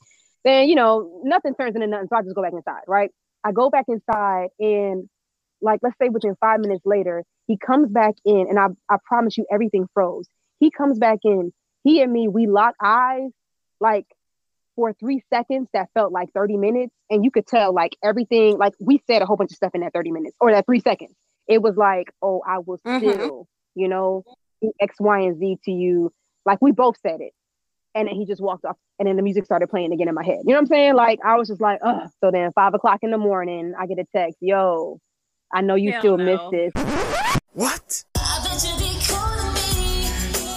Then, 0.45 0.69
you 0.69 0.75
know, 0.75 1.21
nothing 1.23 1.53
turns 1.55 1.75
into 1.75 1.87
nothing. 1.87 2.07
So 2.07 2.15
I 2.15 2.21
just 2.21 2.35
go 2.35 2.41
back 2.41 2.53
inside, 2.53 2.83
right? 2.87 3.11
I 3.43 3.51
go 3.51 3.69
back 3.69 3.85
inside 3.89 4.47
and 4.59 5.09
like 5.61 5.79
let's 5.83 5.97
say 6.01 6.09
within 6.09 6.35
five 6.39 6.59
minutes 6.59 6.85
later, 6.85 7.23
he 7.47 7.57
comes 7.57 7.89
back 7.89 8.15
in 8.25 8.47
and 8.49 8.59
I, 8.59 8.67
I 8.89 8.97
promise 9.05 9.37
you 9.37 9.45
everything 9.51 9.87
froze. 9.93 10.27
He 10.59 10.71
comes 10.71 10.99
back 10.99 11.19
in, 11.23 11.51
he 11.83 12.01
and 12.01 12.11
me, 12.11 12.27
we 12.27 12.47
lock 12.47 12.75
eyes 12.81 13.31
like 13.79 14.05
for 14.75 14.93
three 14.93 15.21
seconds 15.33 15.67
that 15.73 15.89
felt 15.93 16.11
like 16.11 16.29
30 16.33 16.57
minutes. 16.57 16.93
And 17.09 17.23
you 17.23 17.31
could 17.31 17.47
tell 17.47 17.73
like 17.73 17.95
everything, 18.03 18.57
like 18.57 18.73
we 18.79 19.01
said 19.07 19.21
a 19.21 19.25
whole 19.25 19.35
bunch 19.37 19.51
of 19.51 19.55
stuff 19.57 19.71
in 19.73 19.81
that 19.81 19.93
30 19.93 20.11
minutes 20.11 20.35
or 20.39 20.51
that 20.51 20.65
three 20.65 20.79
seconds. 20.79 21.13
It 21.47 21.61
was 21.61 21.75
like, 21.77 22.11
oh, 22.21 22.41
I 22.47 22.59
was 22.59 22.81
Mhm. 22.85 22.97
still, 22.97 23.47
you 23.75 23.87
know, 23.87 24.23
X, 24.81 24.95
Y, 24.99 25.19
and 25.21 25.37
Z 25.39 25.59
to 25.65 25.71
you. 25.71 26.11
Like 26.45 26.61
we 26.61 26.71
both 26.71 26.97
said 26.99 27.21
it. 27.21 27.33
And 27.95 28.07
then 28.07 28.15
he 28.15 28.25
just 28.25 28.41
walked 28.41 28.65
off 28.65 28.77
and 28.99 29.07
then 29.07 29.15
the 29.15 29.23
music 29.23 29.45
started 29.45 29.67
playing 29.69 29.91
again 29.91 30.07
in 30.07 30.13
my 30.13 30.23
head. 30.23 30.39
You 30.43 30.49
know 30.49 30.55
what 30.55 30.61
I'm 30.61 30.65
saying? 30.67 30.93
Like 30.95 31.19
I 31.25 31.35
was 31.35 31.47
just 31.47 31.61
like, 31.61 31.79
oh. 31.83 32.05
So 32.23 32.31
then 32.31 32.51
five 32.53 32.73
o'clock 32.73 32.99
in 33.01 33.11
the 33.11 33.17
morning, 33.17 33.73
I 33.79 33.87
get 33.87 33.97
a 33.97 34.05
text, 34.15 34.37
yo, 34.41 34.99
I 35.51 35.61
know 35.61 35.75
you 35.75 35.91
Hell 35.91 36.01
still 36.01 36.17
no. 36.17 36.25
miss 36.25 36.73
this. 36.73 36.83
What? 37.53 38.03
I 38.17 38.43
bet 38.43 38.63
you 38.63 38.77
be 38.77 38.99
calling 39.05 39.53
me. 39.53 40.07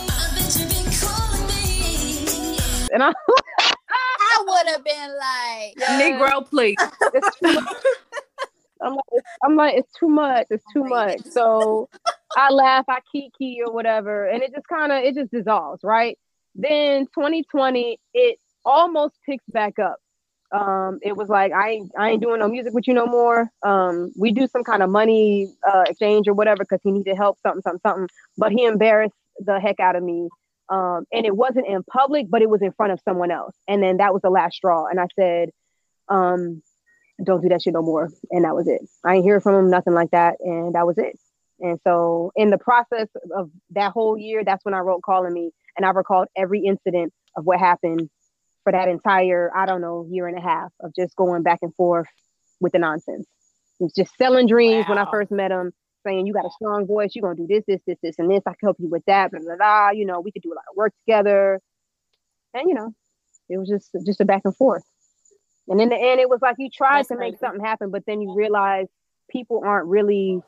I 0.09 0.33
bet 0.35 0.57
you 0.59 0.67
be 0.67 0.97
calling 0.97 1.47
me. 1.47 2.89
And 2.93 3.03
I 3.03 3.13
I 3.91 4.45
would 4.47 4.67
have 4.73 4.85
been 4.85 5.17
like, 5.19 5.77
Negro, 6.01 6.49
please. 6.49 6.77
it's 7.15 7.39
too 7.39 7.53
much. 7.53 7.77
I'm 8.83 8.95
like, 8.95 9.25
I'm 9.45 9.57
like, 9.57 9.75
it's 9.77 9.93
too 9.93 10.09
much. 10.09 10.47
It's 10.51 10.65
too 10.73 10.85
much. 10.85 11.21
So 11.31 11.89
I 12.37 12.51
laugh, 12.51 12.87
I 12.89 13.01
kiki 13.13 13.61
or 13.65 13.73
whatever, 13.73 14.27
and 14.27 14.43
it 14.43 14.55
just 14.55 14.67
kind 14.69 14.91
of 14.91 15.05
it 15.05 15.15
just 15.15 15.31
dissolves, 15.31 15.81
right? 15.85 16.19
Then 16.55 17.07
2020, 17.15 18.01
it 18.15 18.39
almost 18.65 19.17
picks 19.27 19.45
back 19.49 19.79
up. 19.79 19.97
Um, 20.53 20.99
it 21.03 21.17
was 21.17 21.29
like 21.29 21.53
I 21.53 21.71
ain't 21.71 21.93
I 21.97 22.11
ain't 22.11 22.23
doing 22.23 22.41
no 22.41 22.49
music 22.49 22.73
with 22.75 22.89
you 22.89 22.95
no 22.95 23.07
more. 23.07 23.51
Um, 23.63 24.13
we 24.17 24.33
do 24.33 24.49
some 24.49 24.65
kind 24.65 24.83
of 24.83 24.91
money 24.91 25.53
uh, 25.67 25.85
exchange 25.87 26.27
or 26.27 26.35
whatever 26.35 26.65
because 26.65 26.81
he 26.83 26.91
needed 26.91 27.17
help, 27.17 27.39
something, 27.41 27.63
something, 27.63 27.81
something. 27.87 28.09
But 28.37 28.53
he 28.53 28.65
embarrassed 28.65 29.15
the 29.39 29.61
heck 29.61 29.81
out 29.81 29.97
of 29.97 30.03
me. 30.03 30.29
Um, 30.69 31.05
and 31.13 31.27
it 31.27 31.37
wasn't 31.37 31.67
in 31.67 31.83
public, 31.85 32.31
but 32.31 32.43
it 32.43 32.49
was 32.49 32.63
in 32.63 32.73
front 32.73 32.93
of 32.93 33.01
someone 33.05 33.31
else. 33.31 33.55
And 33.69 33.83
then 33.83 33.97
that 33.99 34.13
was 34.13 34.23
the 34.23 34.31
last 34.31 34.55
straw. 34.55 34.87
And 34.87 35.01
I 35.01 35.07
said, 35.17 35.51
um, 36.09 36.63
don't 37.25 37.43
do 37.43 37.49
that 37.49 37.63
shit 37.63 37.75
no 37.75 37.83
more. 37.83 38.11
And 38.31 38.45
that 38.45 38.55
was 38.55 38.69
it. 38.69 38.81
I 39.05 39.17
ain't 39.17 39.25
hear 39.25 39.41
from 39.41 39.57
him, 39.57 39.71
nothing 39.71 39.95
like 39.95 40.11
that. 40.13 40.37
And 40.41 40.75
that 40.75 40.87
was 40.87 40.97
it. 40.97 41.19
And 41.61 41.79
so 41.85 42.33
in 42.37 42.51
the 42.51 42.59
process 42.59 43.09
of 43.37 43.51
that 43.71 43.93
whole 43.93 44.17
year, 44.17 44.45
that's 44.45 44.65
when 44.65 44.75
I 44.75 44.79
wrote 44.79 45.03
Callin 45.03 45.33
Me. 45.33 45.51
And 45.77 45.85
I 45.85 45.91
recalled 45.91 46.29
every 46.37 46.61
incident 46.65 47.13
of 47.37 47.45
what 47.45 47.59
happened 47.59 48.09
for 48.65 48.73
that 48.73 48.89
entire, 48.89 49.51
I 49.55 49.67
don't 49.67 49.81
know, 49.81 50.07
year 50.11 50.29
and 50.29 50.39
a 50.39 50.41
half 50.41 50.71
of 50.81 50.95
just 50.95 51.17
going 51.17 51.43
back 51.43 51.61
and 51.63 51.75
forth 51.75 52.09
with 52.61 52.73
the 52.73 52.79
nonsense. 52.79 53.27
It 53.79 53.85
was 53.85 53.95
just 53.95 54.17
selling 54.19 54.47
dreams 54.47 54.87
when 54.89 54.99
I 54.99 55.11
first 55.11 55.31
met 55.31 55.51
him, 55.51 55.73
saying, 56.07 56.27
You 56.27 56.35
got 56.35 56.45
a 56.45 56.51
strong 56.51 56.87
voice, 56.87 57.13
you're 57.15 57.23
gonna 57.23 57.37
do 57.37 57.47
this, 57.47 57.65
this, 57.67 57.81
this, 57.87 57.99
this, 58.03 58.19
and 58.19 58.31
this. 58.31 58.43
I 58.47 58.51
can 58.51 58.59
help 58.63 58.77
you 58.79 58.89
with 58.89 59.05
that, 59.07 59.31
blah, 59.31 59.41
blah, 59.41 59.57
blah. 59.57 59.91
You 59.91 60.05
know, 60.05 60.21
we 60.21 60.31
could 60.33 60.43
do 60.43 60.53
a 60.53 60.57
lot 60.57 60.65
of 60.71 60.77
work 60.77 60.93
together. 61.07 61.61
And 62.53 62.69
you 62.69 62.75
know, 62.75 62.93
it 63.49 63.57
was 63.59 63.69
just 63.69 63.91
just 64.05 64.21
a 64.21 64.25
back 64.25 64.43
and 64.45 64.57
forth. 64.57 64.83
And 65.69 65.81
in 65.81 65.89
the 65.89 65.97
end, 65.97 66.21
it 66.21 66.29
was 66.29 66.41
like 66.43 66.57
you 66.59 66.69
tried 66.69 67.01
That's 67.01 67.09
to 67.09 67.17
make 67.17 67.35
crazy. 67.35 67.39
something 67.41 67.65
happen, 67.65 67.91
but 67.91 68.05
then 68.07 68.21
you 68.21 68.35
realize 68.35 68.87
people 69.31 69.63
aren't 69.65 69.87
really 69.87 70.41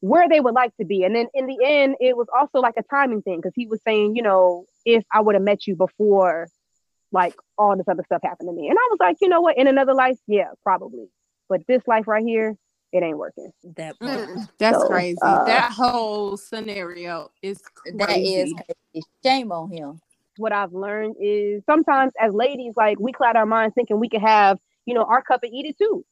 where 0.00 0.28
they 0.28 0.40
would 0.40 0.54
like 0.54 0.74
to 0.78 0.84
be. 0.86 1.04
And 1.04 1.14
then 1.14 1.26
in 1.34 1.46
the 1.46 1.58
end, 1.62 1.96
it 2.00 2.16
was 2.16 2.28
also 2.34 2.58
like 2.58 2.74
a 2.78 2.82
timing 2.82 3.22
thing 3.22 3.38
because 3.38 3.52
he 3.54 3.66
was 3.66 3.80
saying, 3.86 4.16
you 4.16 4.22
know, 4.22 4.64
if 4.84 5.04
I 5.12 5.20
would 5.20 5.34
have 5.34 5.44
met 5.44 5.66
you 5.66 5.76
before, 5.76 6.48
like 7.12 7.34
all 7.58 7.76
this 7.76 7.88
other 7.88 8.02
stuff 8.04 8.20
happened 8.22 8.48
to 8.48 8.52
me. 8.52 8.68
And 8.68 8.78
I 8.78 8.88
was 8.90 8.98
like, 9.00 9.16
you 9.20 9.28
know 9.28 9.40
what? 9.40 9.56
In 9.58 9.66
another 9.66 9.94
life, 9.94 10.18
yeah, 10.26 10.50
probably. 10.62 11.06
But 11.48 11.62
this 11.66 11.82
life 11.86 12.06
right 12.06 12.24
here, 12.24 12.56
it 12.92 13.02
ain't 13.02 13.18
working. 13.18 13.50
that. 13.76 13.98
Mm, 14.00 14.48
That's 14.58 14.78
So, 14.78 14.88
crazy. 14.88 15.18
uh, 15.22 15.44
that 15.44 15.72
whole 15.72 16.36
scenario 16.36 17.30
is 17.42 17.58
crazy. 17.74 17.96
That 17.98 18.18
is 18.18 18.52
crazy. 18.54 19.06
Shame 19.24 19.52
on 19.52 19.70
him. 19.70 20.00
What 20.36 20.52
I've 20.52 20.72
learned 20.72 21.16
is 21.20 21.62
sometimes 21.66 22.12
as 22.20 22.32
ladies, 22.32 22.74
like 22.76 22.98
we 22.98 23.12
cloud 23.12 23.36
our 23.36 23.46
minds 23.46 23.74
thinking 23.74 23.98
we 24.00 24.08
could 24.08 24.22
have, 24.22 24.58
you 24.86 24.94
know, 24.94 25.04
our 25.04 25.22
cup 25.22 25.42
and 25.42 25.52
eat 25.52 25.66
it 25.66 25.76
too. 25.78 26.04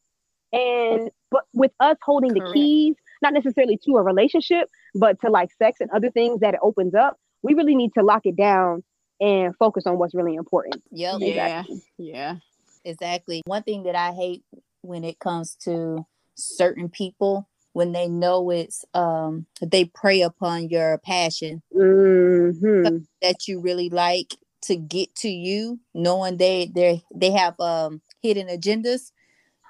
And 0.52 1.10
but 1.30 1.44
with 1.54 1.72
us 1.80 1.96
holding 2.02 2.32
the 2.34 2.40
keys, 2.52 2.96
not 3.22 3.32
necessarily 3.34 3.78
to 3.84 3.96
a 3.96 4.02
relationship, 4.02 4.68
but 4.94 5.20
to 5.20 5.30
like 5.30 5.50
sex 5.58 5.80
and 5.80 5.90
other 5.90 6.10
things 6.10 6.40
that 6.40 6.54
it 6.54 6.60
opens 6.62 6.94
up, 6.94 7.16
we 7.42 7.54
really 7.54 7.74
need 7.74 7.92
to 7.94 8.02
lock 8.02 8.22
it 8.24 8.36
down 8.36 8.82
and 9.20 9.56
focus 9.56 9.86
on 9.86 9.98
what's 9.98 10.14
really 10.14 10.34
important. 10.34 10.82
Yep. 10.90 11.18
Yeah. 11.20 11.64
Yeah. 11.98 12.36
Exactly. 12.84 13.42
One 13.46 13.62
thing 13.62 13.82
that 13.84 13.96
I 13.96 14.12
hate 14.12 14.44
when 14.82 15.04
it 15.04 15.18
comes 15.18 15.56
to 15.64 16.06
certain 16.34 16.88
people 16.88 17.48
when 17.72 17.92
they 17.92 18.08
know 18.08 18.50
it's 18.50 18.84
um 18.94 19.46
they 19.60 19.84
prey 19.84 20.22
upon 20.22 20.68
your 20.68 20.98
passion 20.98 21.62
hmm 21.72 22.98
that 23.22 23.48
you 23.48 23.60
really 23.60 23.88
like 23.90 24.34
to 24.62 24.76
get 24.76 25.14
to 25.16 25.28
you, 25.28 25.80
knowing 25.94 26.36
they 26.36 26.70
they 26.74 27.02
they 27.14 27.30
have 27.32 27.58
um 27.60 28.00
hidden 28.20 28.48
agendas, 28.48 29.12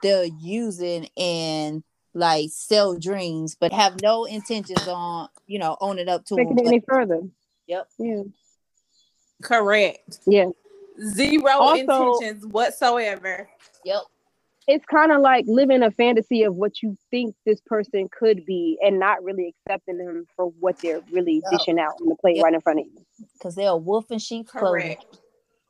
they're 0.03 0.25
using 0.25 1.09
and 1.17 1.83
like 2.15 2.51
sell 2.51 2.97
dreams, 2.97 3.57
but 3.59 3.73
have 3.73 4.01
no 4.03 4.25
intentions 4.25 4.87
on 4.89 5.29
you 5.47 5.59
know 5.59 5.77
owning 5.81 6.09
up 6.09 6.25
to 6.27 6.37
them. 6.37 6.47
Taking 6.49 6.59
it 6.59 6.67
any 6.67 6.81
further. 6.81 7.21
Yep. 7.67 7.89
Yeah. 7.99 8.23
Correct. 9.43 10.19
Yeah. 10.27 10.47
Zero 11.01 11.51
Also- 11.53 11.81
intentions 12.15 12.47
whatsoever. 12.47 13.49
Yep. 13.85 14.03
It's 14.67 14.85
kind 14.85 15.13
of 15.13 15.23
like 15.23 15.47
living 15.49 15.83
a 15.83 15.91
fantasy 15.91 16.43
of 16.43 16.55
what 16.55 16.83
you 16.83 16.97
think 17.11 17.35
this 17.47 17.61
person 17.63 18.09
could 18.11 18.45
be 18.45 18.79
and 18.83 18.99
not 18.99 19.23
really 19.25 19.55
accepting 19.67 19.97
them 19.97 20.27
for 20.37 20.47
what 20.61 20.79
they're 20.81 21.01
really 21.11 21.43
Yeah. 21.51 21.57
dishing 21.59 21.79
out 21.79 21.95
on 22.03 22.09
the 22.09 22.17
plate 22.17 22.37
Yep. 22.37 22.45
right 22.45 22.55
in 22.55 22.61
front 22.61 22.81
of 22.81 22.87
you. 22.87 23.05
Because 23.35 23.55
they're 23.55 23.71
a 23.71 23.77
wolf 23.77 24.11
in 24.11 24.19
sheep's 24.19 24.51
clothing. 24.51 24.69
Correct. 24.97 25.19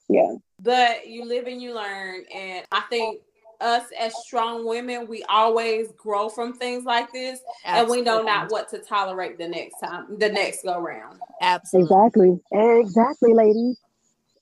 Yeah. 0.09 0.35
But 0.61 1.07
you 1.07 1.25
live 1.27 1.47
and 1.47 1.63
you 1.63 1.75
learn. 1.75 2.25
And 2.35 2.67
I 2.73 2.81
think 2.91 3.21
us 3.61 3.85
as 3.99 4.17
strong 4.25 4.67
women, 4.67 5.07
we 5.09 5.23
always 5.25 5.93
grow 5.93 6.29
from 6.29 6.53
things 6.53 6.85
like 6.85 7.13
this. 7.13 7.41
And 7.65 7.89
we 7.89 8.03
know 8.03 8.23
not 8.23 8.51
what 8.51 8.69
to 8.71 8.79
tolerate 8.79 9.39
the 9.39 9.49
next 9.49 9.81
time, 9.81 10.19
the 10.19 10.29
next 10.29 10.65
go 10.65 10.81
round. 10.81 11.21
Absolutely. 11.41 11.97
Exactly. 11.97 12.41
Exactly, 12.53 13.35
ladies. 13.35 13.79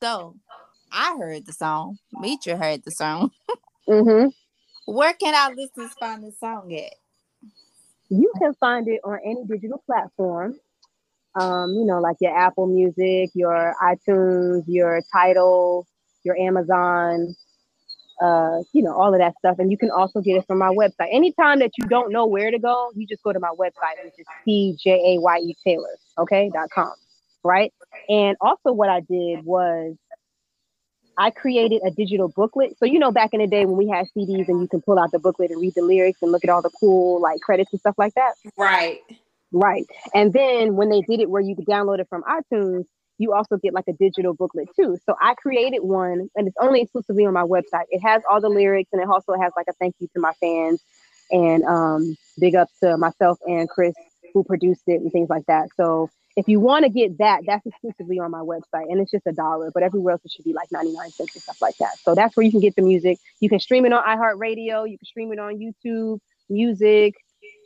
So 0.03 0.37
I 0.93 1.17
heard 1.19 1.47
the 1.47 1.53
song. 1.53 1.99
Mitra 2.13 2.57
heard 2.57 2.85
the 2.85 2.91
song. 2.91 3.31
Mm-hmm. 3.89 4.29
Where 4.93 5.15
can 5.15 5.35
our 5.35 5.55
listeners 5.55 5.93
find 5.99 6.23
the 6.23 6.33
song 6.39 6.73
at? 6.75 6.95
You 8.09 8.33
can 8.39 8.55
find 8.55 8.87
it 8.87 9.01
on 9.05 9.19
any 9.25 9.45
digital 9.45 9.83
platform. 9.85 10.55
Um, 11.35 11.71
you 11.75 11.85
know, 11.85 12.01
like 12.01 12.17
your 12.21 12.37
Apple 12.37 12.67
Music, 12.67 13.31
your 13.35 13.75
iTunes, 13.83 14.63
your 14.67 15.03
Tidal, 15.13 15.87
your 16.23 16.39
Amazon, 16.39 17.35
uh, 18.23 18.63
you 18.73 18.83
know, 18.83 18.95
all 18.95 19.13
of 19.13 19.21
that 19.21 19.35
stuff. 19.39 19.59
And 19.59 19.71
you 19.71 19.79
can 19.79 19.91
also 19.91 20.21
get 20.21 20.37
it 20.37 20.47
from 20.47 20.59
my 20.59 20.69
website. 20.69 21.09
Anytime 21.13 21.59
that 21.61 21.73
you 21.77 21.87
don't 21.89 22.13
know 22.13 22.27
where 22.27 22.51
to 22.51 22.59
go, 22.59 22.91
you 22.95 23.07
just 23.07 23.23
go 23.23 23.33
to 23.33 23.41
my 23.41 23.53
website, 23.59 24.03
which 24.05 24.15
is 24.19 24.27
T-J-A-Y-E 24.45 25.57
Taylor, 25.65 25.97
okay, 26.19 26.51
dot 26.53 26.69
com. 26.75 26.93
Right. 27.45 27.73
And 28.09 28.37
also 28.41 28.73
what 28.73 28.89
I 28.89 29.01
did 29.01 29.45
was 29.45 29.97
I 31.19 31.31
created 31.31 31.81
a 31.87 31.91
digital 31.91 32.29
booklet. 32.29 32.77
So 32.79 32.87
you 32.87 32.99
know, 32.99 33.13
back 33.13 33.31
in 33.33 33.41
the 33.41 33.47
day 33.47 33.65
when 33.65 33.77
we 33.77 33.89
had 33.89 34.07
CDs 34.17 34.49
and 34.49 34.61
you 34.61 34.69
can 34.69 34.81
pull 34.83 34.99
out 34.99 35.13
the 35.13 35.19
booklet 35.19 35.51
and 35.51 35.61
read 35.61 35.75
the 35.75 35.83
lyrics 35.83 36.19
and 36.23 36.33
look 36.33 36.45
at 36.45 36.51
all 36.51 36.63
the 36.63 36.71
cool 36.81 37.21
like 37.21 37.41
credits 37.41 37.73
and 37.73 37.81
stuff 37.81 37.95
like 37.99 38.15
that. 38.15 38.33
Right. 38.57 39.01
Right. 39.53 39.87
And 40.13 40.33
then 40.33 40.75
when 40.75 40.89
they 40.89 41.03
did 41.03 41.21
it 41.21 41.31
where 41.31 41.41
you 41.41 41.55
could 41.55 41.67
download 41.67 42.01
it 42.01 42.09
from 42.09 42.23
iTunes, 42.25 42.85
you 43.19 43.33
also 43.33 43.57
get 43.57 43.73
like 43.73 43.89
a 43.89 43.93
digital 43.93 44.35
booklet 44.35 44.69
too. 44.77 44.99
So 45.07 45.17
I 45.21 45.35
created 45.35 45.83
one 45.83 46.29
and 46.37 46.49
it's 46.49 46.57
only 46.61 46.83
exclusively 46.83 47.25
on 47.25 47.33
my 47.33 47.43
website. 47.43 47.85
It 47.91 48.01
has 48.01 48.23
all 48.31 48.41
the 48.41 48.49
lyrics 48.49 48.91
and 48.93 49.03
it 49.03 49.09
also 49.09 49.35
has 49.41 49.53
like 49.57 49.67
a 49.69 49.73
thank 49.75 49.95
you 49.99 50.09
to 50.15 50.21
my 50.21 50.33
fans 50.35 50.83
and 51.31 51.65
um 51.65 52.17
big 52.39 52.55
up 52.55 52.69
to 52.83 52.97
myself 52.97 53.39
and 53.47 53.69
Chris 53.69 53.95
who 54.33 54.45
produced 54.45 54.83
it 54.87 55.01
and 55.01 55.11
things 55.11 55.31
like 55.31 55.47
that. 55.47 55.69
So 55.77 56.11
if 56.37 56.47
you 56.47 56.61
want 56.61 56.85
to 56.85 56.91
get 56.91 57.19
that, 57.19 57.41
that's 57.47 57.65
exclusively 57.65 58.19
on 58.19 58.31
my 58.31 58.41
website 58.41 58.91
and 58.91 59.01
it's 59.01 59.11
just 59.11 59.27
a 59.27 59.33
dollar, 59.33 59.71
but 59.73 59.83
everywhere 59.83 60.13
else 60.13 60.23
it 60.25 60.33
should 60.33 60.45
be 60.45 60.53
like 60.53 60.71
99 60.71 61.11
cents 61.11 61.35
and 61.35 61.43
stuff 61.43 61.63
like 61.63 61.77
that. 61.79 61.99
So 62.03 62.15
that's 62.15 62.37
where 62.37 62.45
you 62.45 62.51
can 62.51 62.61
get 62.61 62.77
the 62.77 62.83
music. 62.83 63.19
You 63.41 63.49
can 63.49 63.61
stream 63.61 63.87
it 63.87 63.93
on 63.93 64.05
iHeartRadio, 64.05 64.89
you 64.89 64.99
can 64.99 65.07
stream 65.07 65.33
it 65.33 65.39
on 65.39 65.59
YouTube, 65.59 66.21
music, 66.51 67.15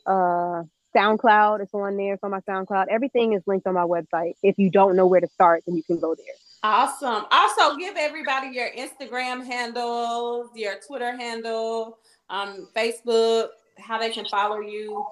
uh 0.07 0.63
SoundCloud 0.97 1.63
is 1.63 1.69
on 1.73 1.97
there. 1.97 2.15
It's 2.15 2.25
on 2.25 2.31
my 2.31 2.41
SoundCloud. 2.41 2.87
Everything 2.91 3.33
is 3.33 3.43
linked 3.47 3.67
on 3.67 3.75
my 3.75 3.83
website. 3.85 4.35
If 4.43 4.59
you 4.59 4.71
don't 4.71 4.97
know 4.97 5.07
where 5.07 5.21
to 5.21 5.29
start, 5.29 5.63
then 5.67 5.77
you 5.77 5.83
can 5.83 5.99
go 6.01 6.15
there. 6.15 6.35
Awesome. 6.63 7.25
Also, 7.31 7.77
give 7.77 7.97
everybody 7.97 8.49
your 8.49 8.69
Instagram 8.71 9.47
handles, 9.47 10.51
your 10.55 10.75
Twitter 10.87 11.17
handle, 11.17 11.99
um, 12.29 12.69
Facebook, 12.77 13.49
how 13.79 13.99
they 13.99 14.11
can 14.11 14.27
follow 14.27 14.61
you. 14.61 15.07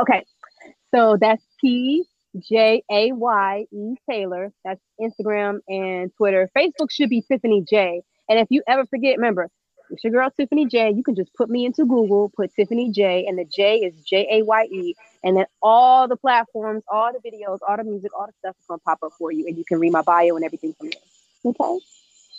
Okay, 0.00 0.24
so 0.94 1.18
that's 1.20 1.42
T 1.60 2.04
J 2.48 2.82
A 2.90 3.12
Y 3.12 3.66
E 3.72 3.94
Taylor. 4.08 4.52
That's 4.64 4.80
Instagram 5.00 5.58
and 5.68 6.12
Twitter. 6.16 6.48
Facebook 6.56 6.90
should 6.90 7.10
be 7.10 7.22
Tiffany 7.22 7.64
Jaye. 7.70 8.00
And 8.28 8.38
if 8.38 8.46
you 8.50 8.62
ever 8.68 8.86
forget, 8.86 9.16
remember, 9.16 9.48
it's 9.92 10.02
your 10.02 10.12
girl 10.12 10.30
Tiffany 10.30 10.66
Jaye. 10.66 10.96
You 10.96 11.02
can 11.02 11.14
just 11.14 11.32
put 11.34 11.50
me 11.50 11.64
into 11.66 11.84
Google, 11.84 12.30
put 12.34 12.54
Tiffany 12.54 12.90
Jaye, 12.90 13.28
and 13.28 13.38
the 13.38 13.44
J 13.44 13.78
is 13.78 13.94
J 14.04 14.26
A 14.30 14.42
Y 14.44 14.64
E, 14.64 14.94
and 15.22 15.36
then 15.36 15.46
all 15.62 16.08
the 16.08 16.16
platforms, 16.16 16.82
all 16.88 17.12
the 17.12 17.18
videos, 17.30 17.58
all 17.68 17.76
the 17.76 17.84
music, 17.84 18.10
all 18.18 18.26
the 18.26 18.32
stuff 18.38 18.56
is 18.58 18.66
gonna 18.66 18.78
pop 18.80 18.98
up 19.02 19.12
for 19.18 19.30
you, 19.30 19.46
and 19.46 19.56
you 19.56 19.64
can 19.64 19.78
read 19.78 19.92
my 19.92 20.02
bio 20.02 20.34
and 20.36 20.44
everything 20.44 20.74
from 20.74 20.90
there. 20.90 21.52
Okay. 21.52 21.84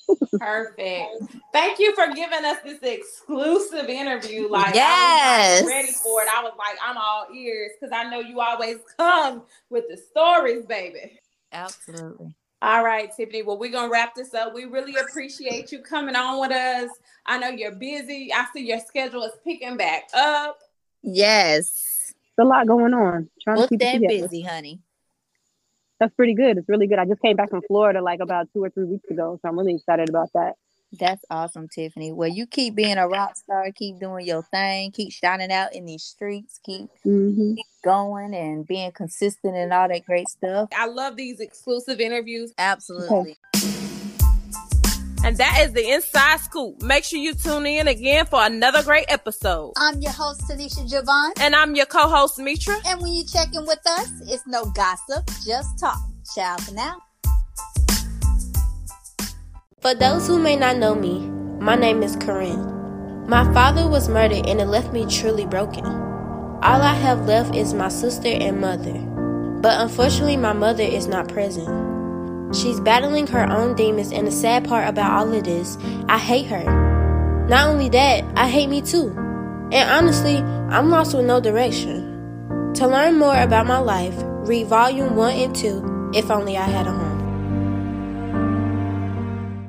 Perfect. 0.38 1.34
Thank 1.54 1.80
you 1.80 1.96
for 1.96 2.08
giving 2.14 2.44
us 2.44 2.58
this 2.64 2.80
exclusive 2.82 3.88
interview. 3.88 4.50
Like, 4.50 4.76
Yes. 4.76 4.84
I 4.84 5.62
was 5.62 5.62
like, 5.62 5.72
ready 5.72 5.92
for 5.94 6.22
it. 6.24 6.28
I 6.36 6.44
was 6.44 6.54
like, 6.58 6.78
I'm 6.86 6.98
all 6.98 7.28
ears 7.34 7.72
because 7.80 7.94
I 7.96 8.10
know 8.10 8.20
you 8.20 8.42
always 8.42 8.78
come 8.98 9.44
with 9.70 9.86
the 9.90 9.96
stories, 9.98 10.66
baby. 10.66 11.20
Absolutely. 11.54 12.34
All 12.64 12.82
right, 12.82 13.12
Tiffany. 13.14 13.44
Well, 13.44 13.58
we're 13.58 13.74
gonna 13.74 13.92
wrap 13.92 14.16
this 14.16 14.34
up. 14.34 14.54
We 14.54 14.64
really 14.64 14.96
appreciate 14.96 15.74
you 15.74 15.80
coming 15.80 16.16
on 16.16 16.40
with 16.40 16.52
us. 16.52 16.90
I 17.26 17.38
know 17.38 17.50
you're 17.50 17.76
busy. 17.76 18.32
I 18.34 18.46
see 18.54 18.66
your 18.66 18.80
schedule 18.80 19.24
is 19.24 19.34
picking 19.44 19.76
back 19.76 20.04
up. 20.14 20.60
Yes. 21.02 22.14
There's 22.38 22.46
a 22.46 22.50
lot 22.50 22.66
going 22.66 22.94
on. 22.94 23.30
Trying 23.44 23.58
Look 23.58 23.68
to 23.68 23.74
keep 23.74 23.82
that 23.82 23.96
together. 23.96 24.30
busy, 24.30 24.44
honey. 24.44 24.80
That's 26.00 26.14
pretty 26.14 26.36
good. 26.36 26.58
It's 26.58 26.70
really 26.70 26.88
good. 26.88 27.00
I 27.00 27.06
just 27.06 27.22
came 27.22 27.36
back 27.36 27.50
from 27.50 27.64
Florida 27.68 28.02
like 28.02 28.22
about 28.22 28.48
two 28.54 28.64
or 28.64 28.70
three 28.70 28.86
weeks 28.86 29.10
ago, 29.12 29.38
so 29.42 29.50
I'm 29.50 29.60
really 29.60 29.76
excited 29.76 30.08
about 30.08 30.30
that. 30.34 30.54
That's 31.00 31.24
awesome, 31.30 31.68
Tiffany. 31.68 32.12
Well, 32.12 32.30
you 32.30 32.46
keep 32.46 32.76
being 32.76 32.98
a 32.98 33.08
rock 33.08 33.36
star, 33.36 33.72
keep 33.76 34.00
doing 34.00 34.28
your 34.28 34.44
thing, 34.44 34.92
keep 34.92 35.12
shining 35.12 35.52
out 35.52 35.74
in 35.74 35.86
these 35.86 36.04
streets, 36.04 36.60
keep 36.64 36.90
hmm 37.04 37.56
going 37.84 38.34
and 38.34 38.66
being 38.66 38.92
consistent 38.94 39.56
and 39.56 39.74
all 39.74 39.90
that 39.90 40.06
great 40.06 40.30
stuff. 40.30 40.70
I 40.74 40.88
love 40.88 41.18
these 41.18 41.42
exclusive 41.42 42.00
interviews. 42.00 42.54
Absolutely. 42.58 43.38
And 45.26 45.38
that 45.38 45.60
is 45.62 45.72
the 45.74 45.90
inside 45.90 46.40
scoop. 46.42 46.82
Make 46.82 47.04
sure 47.04 47.20
you 47.20 47.34
tune 47.34 47.66
in 47.66 47.88
again 47.88 48.26
for 48.26 48.44
another 48.44 48.84
great 48.84 49.06
episode. 49.08 49.74
I'm 49.78 50.02
your 50.02 50.12
host, 50.12 50.42
Tenisha 50.50 50.90
Javon. 50.90 51.32
And 51.40 51.56
I'm 51.56 51.76
your 51.76 51.86
co-host, 51.86 52.40
Mitra. 52.40 52.76
And 52.86 53.02
when 53.02 53.14
you 53.14 53.24
check 53.26 53.54
in 53.54 53.66
with 53.66 53.80
us, 53.86 54.10
it's 54.28 54.46
no 54.48 54.66
gossip, 54.66 55.30
just 55.46 55.80
talk. 55.80 55.98
Ciao 56.34 56.58
for 56.58 56.74
now. 56.74 56.98
For 59.84 59.94
those 59.94 60.28
who 60.28 60.40
may 60.40 60.56
not 60.56 60.78
know 60.78 60.96
me, 60.96 61.30
my 61.60 61.76
name 61.76 62.04
is 62.04 62.16
Corinne. 62.16 63.28
My 63.28 63.44
father 63.54 63.86
was 63.86 64.08
murdered 64.08 64.48
and 64.48 64.62
it 64.62 64.68
left 64.68 64.94
me 64.94 65.06
truly 65.06 65.46
broken. 65.46 65.86
All 65.86 66.82
I 66.82 66.94
have 66.94 67.28
left 67.28 67.54
is 67.54 67.74
my 67.74 67.90
sister 67.90 68.30
and 68.30 68.62
mother. 68.62 68.94
But 69.60 69.82
unfortunately, 69.82 70.38
my 70.38 70.54
mother 70.54 70.84
is 70.84 71.08
not 71.08 71.28
present. 71.28 71.68
She's 72.56 72.80
battling 72.80 73.28
her 73.28 73.46
own 73.52 73.76
demons, 73.76 74.14
and 74.14 74.26
the 74.26 74.32
sad 74.32 74.66
part 74.70 74.88
about 74.88 75.12
all 75.12 75.34
of 75.34 75.44
this, 75.44 75.78
I 76.08 76.18
hate 76.18 76.46
her. 76.46 76.64
Not 77.50 77.68
only 77.68 77.90
that, 77.90 78.24
I 78.38 78.48
hate 78.48 78.70
me 78.70 78.82
too. 78.82 79.10
And 79.74 79.90
honestly, 79.90 80.38
I'm 80.38 80.92
lost 80.92 81.14
with 81.14 81.26
no 81.26 81.42
direction. 81.42 82.72
To 82.76 82.88
learn 82.88 83.20
more 83.20 83.36
about 83.36 83.68
my 83.68 83.80
life, 83.80 84.16
read 84.48 84.68
volume 84.68 85.18
1 85.18 85.34
and 85.34 85.54
2, 85.54 86.12
If 86.16 86.32
Only 86.32 86.56
I 86.56 86.70
Had 86.70 86.88
a 86.88 86.92
Home. 86.92 87.03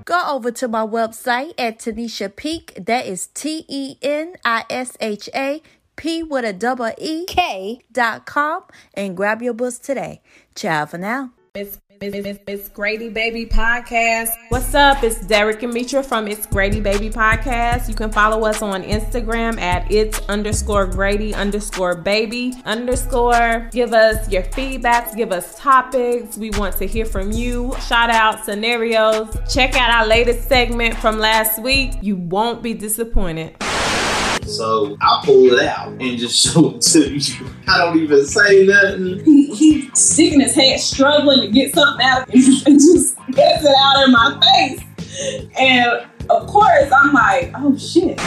Go 0.04 0.22
over 0.28 0.50
to 0.50 0.68
my 0.68 0.86
website 0.86 1.54
at 1.56 1.78
Tenisha 1.78 2.34
Peek. 2.34 2.74
That 2.84 3.06
is 3.06 3.28
T 3.28 3.64
E 3.68 3.96
N 4.02 4.34
I 4.44 4.64
S 4.68 4.96
H 5.00 5.30
A 5.34 5.62
P 5.96 6.22
with 6.22 6.44
a 6.44 6.52
double 6.52 6.92
E 6.98 7.24
K 7.26 7.80
dot 7.90 8.26
com 8.26 8.64
and 8.92 9.16
grab 9.16 9.40
your 9.40 9.54
books 9.54 9.78
today. 9.78 10.20
Ciao 10.54 10.84
for 10.84 10.98
now. 10.98 11.30
Miss 11.54 11.78
Miss 12.00 12.68
Grady 12.70 13.08
Baby 13.08 13.46
Podcast. 13.46 14.30
What's 14.48 14.74
up? 14.74 15.02
It's 15.02 15.24
Derek 15.26 15.62
and 15.62 15.72
Mitra 15.72 16.02
from 16.02 16.26
It's 16.26 16.46
Grady 16.46 16.80
Baby 16.80 17.08
Podcast. 17.08 17.88
You 17.88 17.94
can 17.94 18.10
follow 18.10 18.44
us 18.44 18.62
on 18.62 18.82
Instagram 18.82 19.60
at 19.60 19.90
it's 19.90 20.18
underscore 20.28 20.86
Grady 20.86 21.34
underscore 21.34 21.94
baby 21.94 22.54
underscore. 22.64 23.68
Give 23.72 23.92
us 23.92 24.30
your 24.30 24.42
feedbacks, 24.42 25.16
give 25.16 25.30
us 25.32 25.58
topics. 25.58 26.36
We 26.36 26.50
want 26.50 26.76
to 26.78 26.86
hear 26.86 27.06
from 27.06 27.32
you. 27.32 27.74
Shout 27.86 28.10
out 28.10 28.44
scenarios. 28.44 29.36
Check 29.52 29.76
out 29.76 29.90
our 29.90 30.06
latest 30.06 30.48
segment 30.48 30.96
from 30.96 31.18
last 31.18 31.62
week. 31.62 31.92
You 32.02 32.16
won't 32.16 32.62
be 32.62 32.74
disappointed. 32.74 33.56
So 34.46 34.96
I 35.00 35.22
pull 35.24 35.52
it 35.52 35.66
out 35.66 35.88
and 35.88 36.18
just 36.18 36.44
show 36.54 36.70
it 36.70 36.82
to 36.82 37.14
you. 37.14 37.46
I 37.66 37.78
don't 37.78 37.98
even 37.98 38.24
say 38.24 38.66
nothing. 38.66 39.18
he, 39.24 39.54
he 39.54 39.90
sticking 39.94 40.40
his 40.40 40.54
head, 40.54 40.80
struggling 40.80 41.40
to 41.40 41.48
get 41.48 41.74
something 41.74 42.04
out 42.04 42.28
and 42.34 42.78
just 42.78 43.16
gets 43.30 43.64
it 43.64 43.74
out 43.78 44.04
in 44.04 44.12
my 44.12 44.40
face. 44.40 45.50
And 45.58 46.06
of 46.30 46.46
course, 46.46 46.90
I'm 46.92 47.12
like, 47.12 47.52
oh 47.56 47.76
shit. 47.76 48.18